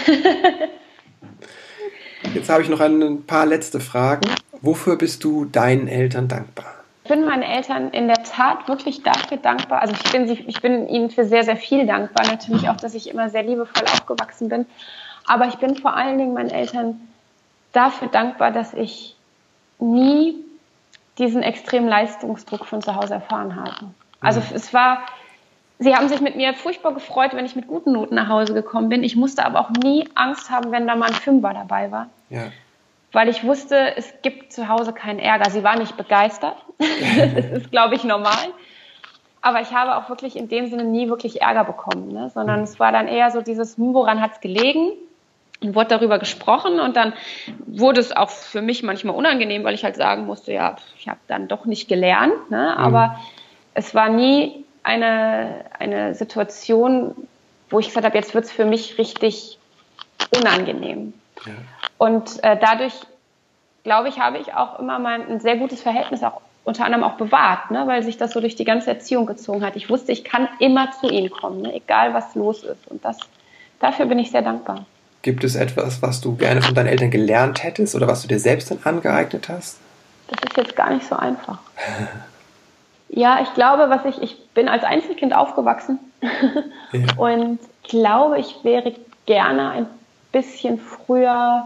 Jetzt 2.33 2.49
habe 2.49 2.61
ich 2.61 2.69
noch 2.69 2.79
ein 2.79 3.25
paar 3.25 3.45
letzte 3.45 3.81
Fragen. 3.81 4.29
Wofür 4.61 4.95
bist 4.97 5.25
du 5.25 5.43
deinen 5.43 5.89
Eltern 5.89 6.29
dankbar? 6.29 6.73
Ich 7.03 7.09
bin 7.09 7.25
meinen 7.25 7.43
Eltern 7.43 7.91
in 7.91 8.07
der 8.07 8.23
Tat 8.23 8.69
wirklich 8.69 9.03
dafür 9.03 9.35
dankbar. 9.35 9.81
Also 9.81 9.93
ich 9.93 10.11
bin, 10.11 10.25
sie, 10.25 10.41
ich 10.47 10.61
bin 10.61 10.87
ihnen 10.87 11.09
für 11.09 11.25
sehr, 11.25 11.43
sehr 11.43 11.57
viel 11.57 11.85
dankbar. 11.85 12.25
Natürlich 12.27 12.69
auch, 12.69 12.77
dass 12.77 12.93
ich 12.93 13.09
immer 13.09 13.29
sehr 13.29 13.43
liebevoll 13.43 13.83
aufgewachsen 13.83 14.47
bin. 14.47 14.65
Aber 15.25 15.47
ich 15.47 15.55
bin 15.55 15.75
vor 15.75 15.97
allen 15.97 16.17
Dingen 16.17 16.33
meinen 16.33 16.51
Eltern 16.51 17.01
dafür 17.73 18.07
dankbar, 18.07 18.51
dass 18.51 18.73
ich 18.73 19.17
nie 19.79 20.45
diesen 21.19 21.43
extremen 21.43 21.87
Leistungsdruck 21.87 22.65
von 22.65 22.81
zu 22.81 22.95
Hause 22.95 23.15
erfahren 23.15 23.55
haben. 23.55 23.93
Also 24.21 24.39
mhm. 24.39 24.55
es 24.55 24.73
war, 24.73 24.99
sie 25.77 25.95
haben 25.95 26.07
sich 26.09 26.21
mit 26.21 26.35
mir 26.35 26.53
furchtbar 26.53 26.93
gefreut, 26.93 27.31
wenn 27.33 27.45
ich 27.45 27.55
mit 27.55 27.67
guten 27.67 27.91
Noten 27.91 28.15
nach 28.15 28.29
Hause 28.29 28.53
gekommen 28.53 28.89
bin. 28.89 29.03
Ich 29.03 29.15
musste 29.15 29.45
aber 29.45 29.59
auch 29.59 29.69
nie 29.69 30.07
Angst 30.15 30.49
haben, 30.49 30.71
wenn 30.71 30.87
da 30.87 30.95
mal 30.95 31.09
ein 31.09 31.13
Fünfer 31.13 31.53
dabei 31.53 31.91
war. 31.91 32.09
Ja. 32.29 32.51
Weil 33.11 33.27
ich 33.27 33.43
wusste, 33.43 33.97
es 33.97 34.13
gibt 34.21 34.53
zu 34.53 34.67
Hause 34.67 34.93
keinen 34.93 35.19
Ärger. 35.19 35.49
Sie 35.49 35.63
war 35.63 35.77
nicht 35.77 35.97
begeistert. 35.97 36.57
das 36.77 37.45
ist, 37.45 37.71
glaube 37.71 37.95
ich, 37.95 38.03
normal. 38.03 38.53
Aber 39.41 39.61
ich 39.61 39.73
habe 39.73 39.95
auch 39.95 40.09
wirklich 40.09 40.35
in 40.35 40.49
dem 40.49 40.67
Sinne 40.67 40.83
nie 40.83 41.09
wirklich 41.09 41.41
Ärger 41.41 41.63
bekommen, 41.63 42.11
ne? 42.11 42.29
sondern 42.29 42.57
mhm. 42.57 42.63
es 42.65 42.79
war 42.79 42.91
dann 42.91 43.07
eher 43.07 43.31
so 43.31 43.41
dieses, 43.41 43.77
hm, 43.77 43.93
woran 43.93 44.21
hat 44.21 44.33
es 44.33 44.41
gelegen? 44.41 44.91
Und 45.61 45.75
wurde 45.75 45.89
darüber 45.89 46.19
gesprochen 46.19 46.79
und 46.79 46.95
dann 46.95 47.13
wurde 47.65 47.99
es 47.99 48.15
auch 48.15 48.29
für 48.29 48.61
mich 48.61 48.83
manchmal 48.83 49.15
unangenehm, 49.15 49.63
weil 49.63 49.73
ich 49.73 49.83
halt 49.83 49.95
sagen 49.95 50.25
musste, 50.25 50.53
ja, 50.53 50.77
ich 50.97 51.07
habe 51.07 51.19
dann 51.27 51.47
doch 51.47 51.65
nicht 51.65 51.87
gelernt, 51.87 52.49
ne? 52.49 52.73
Mhm. 52.75 52.83
aber 52.83 53.07
mhm. 53.07 53.15
es 53.73 53.95
war 53.95 54.09
nie 54.09 54.63
eine, 54.83 55.65
eine 55.77 56.15
Situation, 56.15 57.15
wo 57.69 57.79
ich 57.79 57.87
gesagt 57.87 58.05
habe, 58.05 58.17
jetzt 58.17 58.33
wird 58.33 58.45
es 58.45 58.51
für 58.51 58.65
mich 58.65 58.97
richtig 58.97 59.57
unangenehm. 60.35 61.13
Ja. 61.45 61.53
Und 61.97 62.43
äh, 62.43 62.57
dadurch, 62.59 62.93
glaube 63.83 64.09
ich, 64.09 64.19
habe 64.19 64.37
ich 64.37 64.53
auch 64.53 64.79
immer 64.79 64.99
mein, 64.99 65.27
ein 65.27 65.39
sehr 65.39 65.57
gutes 65.57 65.81
Verhältnis 65.81 66.23
auch 66.23 66.41
unter 66.63 66.85
anderem 66.85 67.03
auch 67.03 67.13
bewahrt, 67.13 67.71
ne? 67.71 67.87
weil 67.87 68.03
sich 68.03 68.17
das 68.17 68.31
so 68.31 68.39
durch 68.39 68.55
die 68.55 68.65
ganze 68.65 68.91
Erziehung 68.91 69.25
gezogen 69.25 69.65
hat. 69.65 69.75
Ich 69.75 69.89
wusste, 69.89 70.11
ich 70.11 70.23
kann 70.23 70.47
immer 70.59 70.91
zu 70.91 71.09
ihnen 71.09 71.29
kommen, 71.29 71.61
ne? 71.63 71.73
egal 71.73 72.13
was 72.13 72.35
los 72.35 72.63
ist. 72.63 72.87
Und 72.87 73.03
das, 73.03 73.17
dafür 73.79 74.05
bin 74.05 74.19
ich 74.19 74.31
sehr 74.31 74.41
dankbar. 74.41 74.85
Gibt 75.21 75.43
es 75.43 75.55
etwas, 75.55 76.01
was 76.01 76.21
du 76.21 76.35
gerne 76.35 76.61
von 76.61 76.73
deinen 76.75 76.87
Eltern 76.87 77.11
gelernt 77.11 77.63
hättest 77.63 77.93
oder 77.95 78.07
was 78.07 78.21
du 78.21 78.27
dir 78.27 78.39
selbst 78.39 78.71
dann 78.71 78.79
angeeignet 78.83 79.49
hast? 79.49 79.77
Das 80.27 80.39
ist 80.49 80.57
jetzt 80.57 80.75
gar 80.75 80.93
nicht 80.93 81.05
so 81.05 81.15
einfach. 81.15 81.59
ja, 83.09 83.41
ich 83.41 83.53
glaube, 83.53 83.89
was 83.89 84.05
ich, 84.05 84.21
ich 84.21 84.47
bin 84.53 84.69
als 84.69 84.83
Einzelkind 84.83 85.35
aufgewachsen 85.35 85.99
ja. 86.93 87.15
und 87.17 87.59
glaube, 87.83 88.39
ich 88.39 88.55
wäre 88.63 88.93
gerne 89.25 89.71
ein 89.71 89.85
bisschen 90.31 90.79
früher 90.79 91.65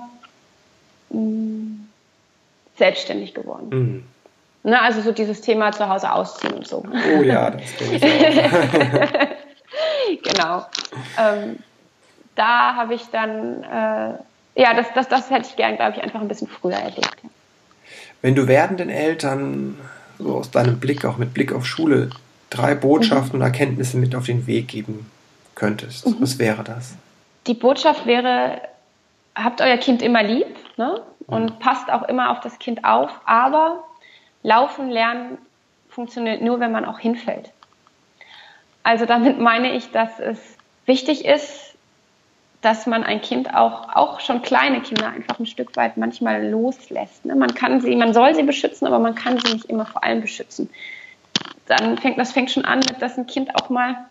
mh, 1.09 1.19
mm, 1.19 1.89
selbstständig 2.77 3.33
geworden. 3.33 3.69
Mhm. 3.69 4.03
Ne, 4.65 4.81
also 4.81 5.01
so 5.01 5.11
dieses 5.11 5.41
Thema 5.41 5.73
zu 5.73 5.89
Hause 5.89 6.11
ausziehen 6.11 6.53
und 6.53 6.65
so. 6.65 6.85
Oh 7.17 7.21
ja, 7.21 7.51
das 7.51 7.75
kenne 7.75 7.97
ich 7.97 8.43
auch. 8.45 10.23
genau. 10.33 10.65
Ähm, 11.19 11.59
da 12.35 12.75
habe 12.75 12.93
ich 12.93 13.03
dann, 13.11 13.63
äh, 13.63 14.61
ja, 14.61 14.73
das, 14.75 14.87
das, 14.93 15.07
das 15.09 15.29
hätte 15.29 15.47
ich 15.49 15.55
gern, 15.55 15.75
glaube 15.75 15.97
ich, 15.97 16.03
einfach 16.03 16.21
ein 16.21 16.27
bisschen 16.27 16.47
früher 16.47 16.75
erlebt. 16.75 17.15
Ja. 17.23 17.29
Wenn 18.21 18.35
du 18.35 18.47
werdenden 18.47 18.89
Eltern, 18.89 19.77
so 20.17 20.37
aus 20.37 20.51
deinem 20.51 20.79
Blick, 20.79 21.05
auch 21.05 21.17
mit 21.17 21.33
Blick 21.33 21.51
auf 21.51 21.65
Schule, 21.65 22.09
drei 22.49 22.75
Botschaften 22.75 23.39
mhm. 23.39 23.43
und 23.45 23.51
Erkenntnisse 23.51 23.97
mit 23.97 24.15
auf 24.15 24.25
den 24.25 24.47
Weg 24.47 24.69
geben 24.69 25.09
könntest, 25.55 26.07
mhm. 26.07 26.17
was 26.19 26.39
wäre 26.39 26.63
das? 26.63 26.95
Die 27.47 27.53
Botschaft 27.53 28.05
wäre, 28.05 28.61
habt 29.35 29.61
euer 29.61 29.77
Kind 29.77 30.01
immer 30.01 30.23
lieb 30.23 30.47
ne? 30.77 31.01
und 31.27 31.59
passt 31.59 31.91
auch 31.91 32.03
immer 32.03 32.31
auf 32.31 32.39
das 32.39 32.59
Kind 32.59 32.85
auf, 32.85 33.09
aber 33.25 33.83
laufen 34.43 34.89
lernen 34.89 35.37
funktioniert 35.89 36.41
nur, 36.41 36.59
wenn 36.59 36.71
man 36.71 36.85
auch 36.85 36.99
hinfällt. 36.99 37.51
Also 38.83 39.05
damit 39.05 39.39
meine 39.39 39.73
ich, 39.73 39.91
dass 39.91 40.19
es 40.19 40.39
wichtig 40.85 41.25
ist, 41.25 41.62
dass 42.63 42.87
man 42.87 43.03
ein 43.03 43.21
Kind 43.21 43.53
auch, 43.53 43.93
auch 43.93 44.21
schon 44.21 44.41
kleine 44.41 44.79
Kinder 44.79 45.09
einfach 45.09 45.37
ein 45.37 45.45
Stück 45.45 45.75
weit 45.75 45.97
manchmal 45.97 46.49
loslässt. 46.49 47.25
Ne? 47.25 47.35
Man 47.35 47.53
kann 47.53 47.81
sie, 47.81 47.93
man 47.95 48.13
soll 48.13 48.33
sie 48.35 48.43
beschützen, 48.43 48.87
aber 48.87 48.99
man 48.99 49.15
kann 49.15 49.37
sie 49.37 49.53
nicht 49.53 49.65
immer 49.65 49.85
vor 49.85 50.01
allem 50.01 50.21
beschützen. 50.21 50.69
Dann 51.67 51.97
fängt, 51.97 52.17
das 52.17 52.31
fängt 52.31 52.51
schon 52.51 52.63
an, 52.63 52.79
dass 53.01 53.17
ein 53.17 53.27
Kind 53.27 53.53
auch 53.55 53.69
mal 53.69 54.05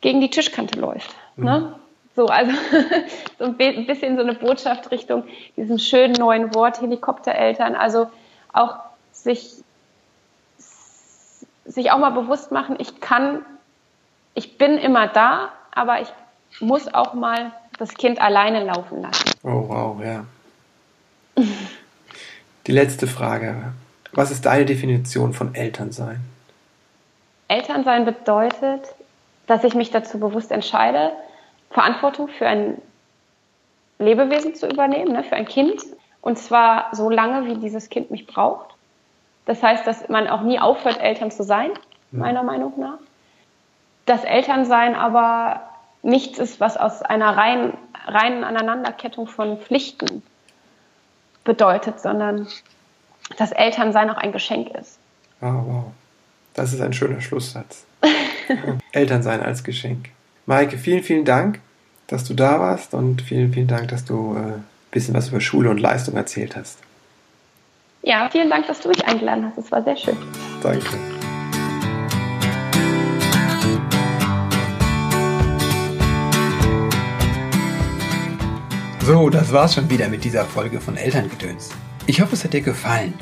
gegen 0.00 0.20
die 0.20 0.28
Tischkante 0.28 0.78
läuft. 0.78 1.14
Ne? 1.36 1.44
Mhm. 1.60 1.66
Ne? 1.66 1.74
So, 2.16 2.26
also 2.26 2.50
so 3.38 3.44
ein 3.44 3.56
bisschen 3.56 4.16
so 4.16 4.22
eine 4.22 4.34
Botschaft 4.34 4.90
Richtung 4.90 5.22
diesem 5.56 5.78
schönen 5.78 6.14
neuen 6.14 6.52
Wort 6.52 6.80
Helikoptereltern. 6.80 7.76
Also 7.76 8.10
auch 8.52 8.78
sich, 9.12 9.52
sich 11.64 11.92
auch 11.92 11.98
mal 11.98 12.10
bewusst 12.10 12.50
machen, 12.50 12.74
ich 12.80 13.00
kann, 13.00 13.44
ich 14.34 14.58
bin 14.58 14.78
immer 14.78 15.06
da, 15.06 15.52
aber 15.72 16.00
ich 16.00 16.08
muss 16.60 16.92
auch 16.92 17.14
mal 17.14 17.52
das 17.78 17.94
Kind 17.94 18.20
alleine 18.20 18.64
laufen 18.64 19.02
lassen. 19.02 19.30
Oh, 19.42 19.68
wow, 19.68 20.02
ja. 20.02 20.24
Die 22.66 22.72
letzte 22.72 23.06
Frage. 23.06 23.72
Was 24.12 24.30
ist 24.30 24.46
deine 24.46 24.64
Definition 24.64 25.34
von 25.34 25.54
Elternsein? 25.54 26.20
Elternsein 27.48 28.04
bedeutet, 28.04 28.94
dass 29.46 29.62
ich 29.62 29.74
mich 29.74 29.90
dazu 29.90 30.18
bewusst 30.18 30.50
entscheide, 30.50 31.12
Verantwortung 31.70 32.28
für 32.28 32.46
ein 32.46 32.80
Lebewesen 33.98 34.54
zu 34.54 34.66
übernehmen, 34.66 35.12
ne, 35.12 35.22
für 35.22 35.36
ein 35.36 35.46
Kind. 35.46 35.82
Und 36.20 36.38
zwar 36.38 36.88
so 36.92 37.08
lange, 37.08 37.46
wie 37.46 37.60
dieses 37.60 37.88
Kind 37.88 38.10
mich 38.10 38.26
braucht. 38.26 38.74
Das 39.44 39.62
heißt, 39.62 39.86
dass 39.86 40.08
man 40.08 40.26
auch 40.26 40.42
nie 40.42 40.58
aufhört, 40.58 41.00
Eltern 41.00 41.30
zu 41.30 41.44
sein, 41.44 41.70
meiner 42.10 42.42
Meinung 42.42 42.72
nach. 42.80 42.98
Das 44.06 44.24
Elternsein 44.24 44.94
aber 44.94 45.60
nichts 46.06 46.38
ist, 46.38 46.60
was 46.60 46.76
aus 46.76 47.02
einer 47.02 47.36
reinen, 47.36 47.76
reinen 48.06 48.44
Aneinanderkettung 48.44 49.26
von 49.26 49.58
Pflichten 49.58 50.22
bedeutet, 51.44 52.00
sondern 52.00 52.46
dass 53.38 53.52
Elternsein 53.52 54.08
auch 54.10 54.16
ein 54.16 54.32
Geschenk 54.32 54.70
ist. 54.74 54.98
Oh, 55.40 55.46
wow. 55.46 55.84
Das 56.54 56.72
ist 56.72 56.80
ein 56.80 56.92
schöner 56.92 57.20
Schlusssatz. 57.20 57.84
Elternsein 58.92 59.42
als 59.42 59.64
Geschenk. 59.64 60.10
Maike, 60.46 60.78
vielen, 60.78 61.02
vielen 61.02 61.24
Dank, 61.24 61.60
dass 62.06 62.24
du 62.24 62.34
da 62.34 62.60
warst 62.60 62.94
und 62.94 63.20
vielen, 63.20 63.52
vielen 63.52 63.66
Dank, 63.66 63.88
dass 63.88 64.04
du 64.04 64.34
ein 64.34 64.50
äh, 64.50 64.58
bisschen 64.92 65.14
was 65.14 65.28
über 65.28 65.40
Schule 65.40 65.70
und 65.70 65.78
Leistung 65.78 66.16
erzählt 66.16 66.56
hast. 66.56 66.78
Ja, 68.02 68.28
vielen 68.30 68.48
Dank, 68.48 68.68
dass 68.68 68.80
du 68.80 68.88
mich 68.88 69.04
eingeladen 69.04 69.46
hast. 69.46 69.58
Es 69.58 69.72
war 69.72 69.82
sehr 69.82 69.96
schön. 69.96 70.16
Danke. 70.62 71.15
So, 79.06 79.30
das 79.30 79.52
war's 79.52 79.76
schon 79.76 79.88
wieder 79.88 80.08
mit 80.08 80.24
dieser 80.24 80.44
Folge 80.44 80.80
von 80.80 80.96
Elterngedöns. 80.96 81.70
Ich 82.08 82.20
hoffe, 82.20 82.34
es 82.34 82.42
hat 82.42 82.54
dir 82.54 82.60
gefallen. 82.60 83.14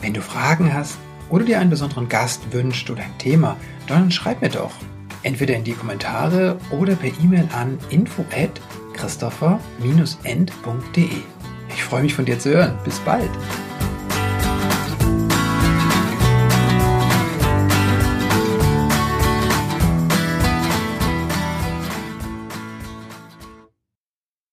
Wenn 0.00 0.14
du 0.14 0.22
Fragen 0.22 0.72
hast 0.72 0.98
oder 1.30 1.44
dir 1.44 1.58
einen 1.58 1.70
besonderen 1.70 2.08
Gast 2.08 2.52
wünscht 2.52 2.88
oder 2.90 3.02
ein 3.02 3.18
Thema, 3.18 3.56
dann 3.88 4.12
schreib 4.12 4.40
mir 4.40 4.50
doch. 4.50 4.70
Entweder 5.24 5.56
in 5.56 5.64
die 5.64 5.72
Kommentare 5.72 6.58
oder 6.70 6.94
per 6.94 7.10
E-Mail 7.20 7.48
an 7.52 7.76
info 7.90 8.24
at 8.30 8.60
christopher-end.de. 8.92 11.08
Ich 11.70 11.82
freue 11.82 12.02
mich 12.02 12.14
von 12.14 12.24
dir 12.24 12.38
zu 12.38 12.50
hören. 12.50 12.78
Bis 12.84 13.00
bald. 13.00 13.30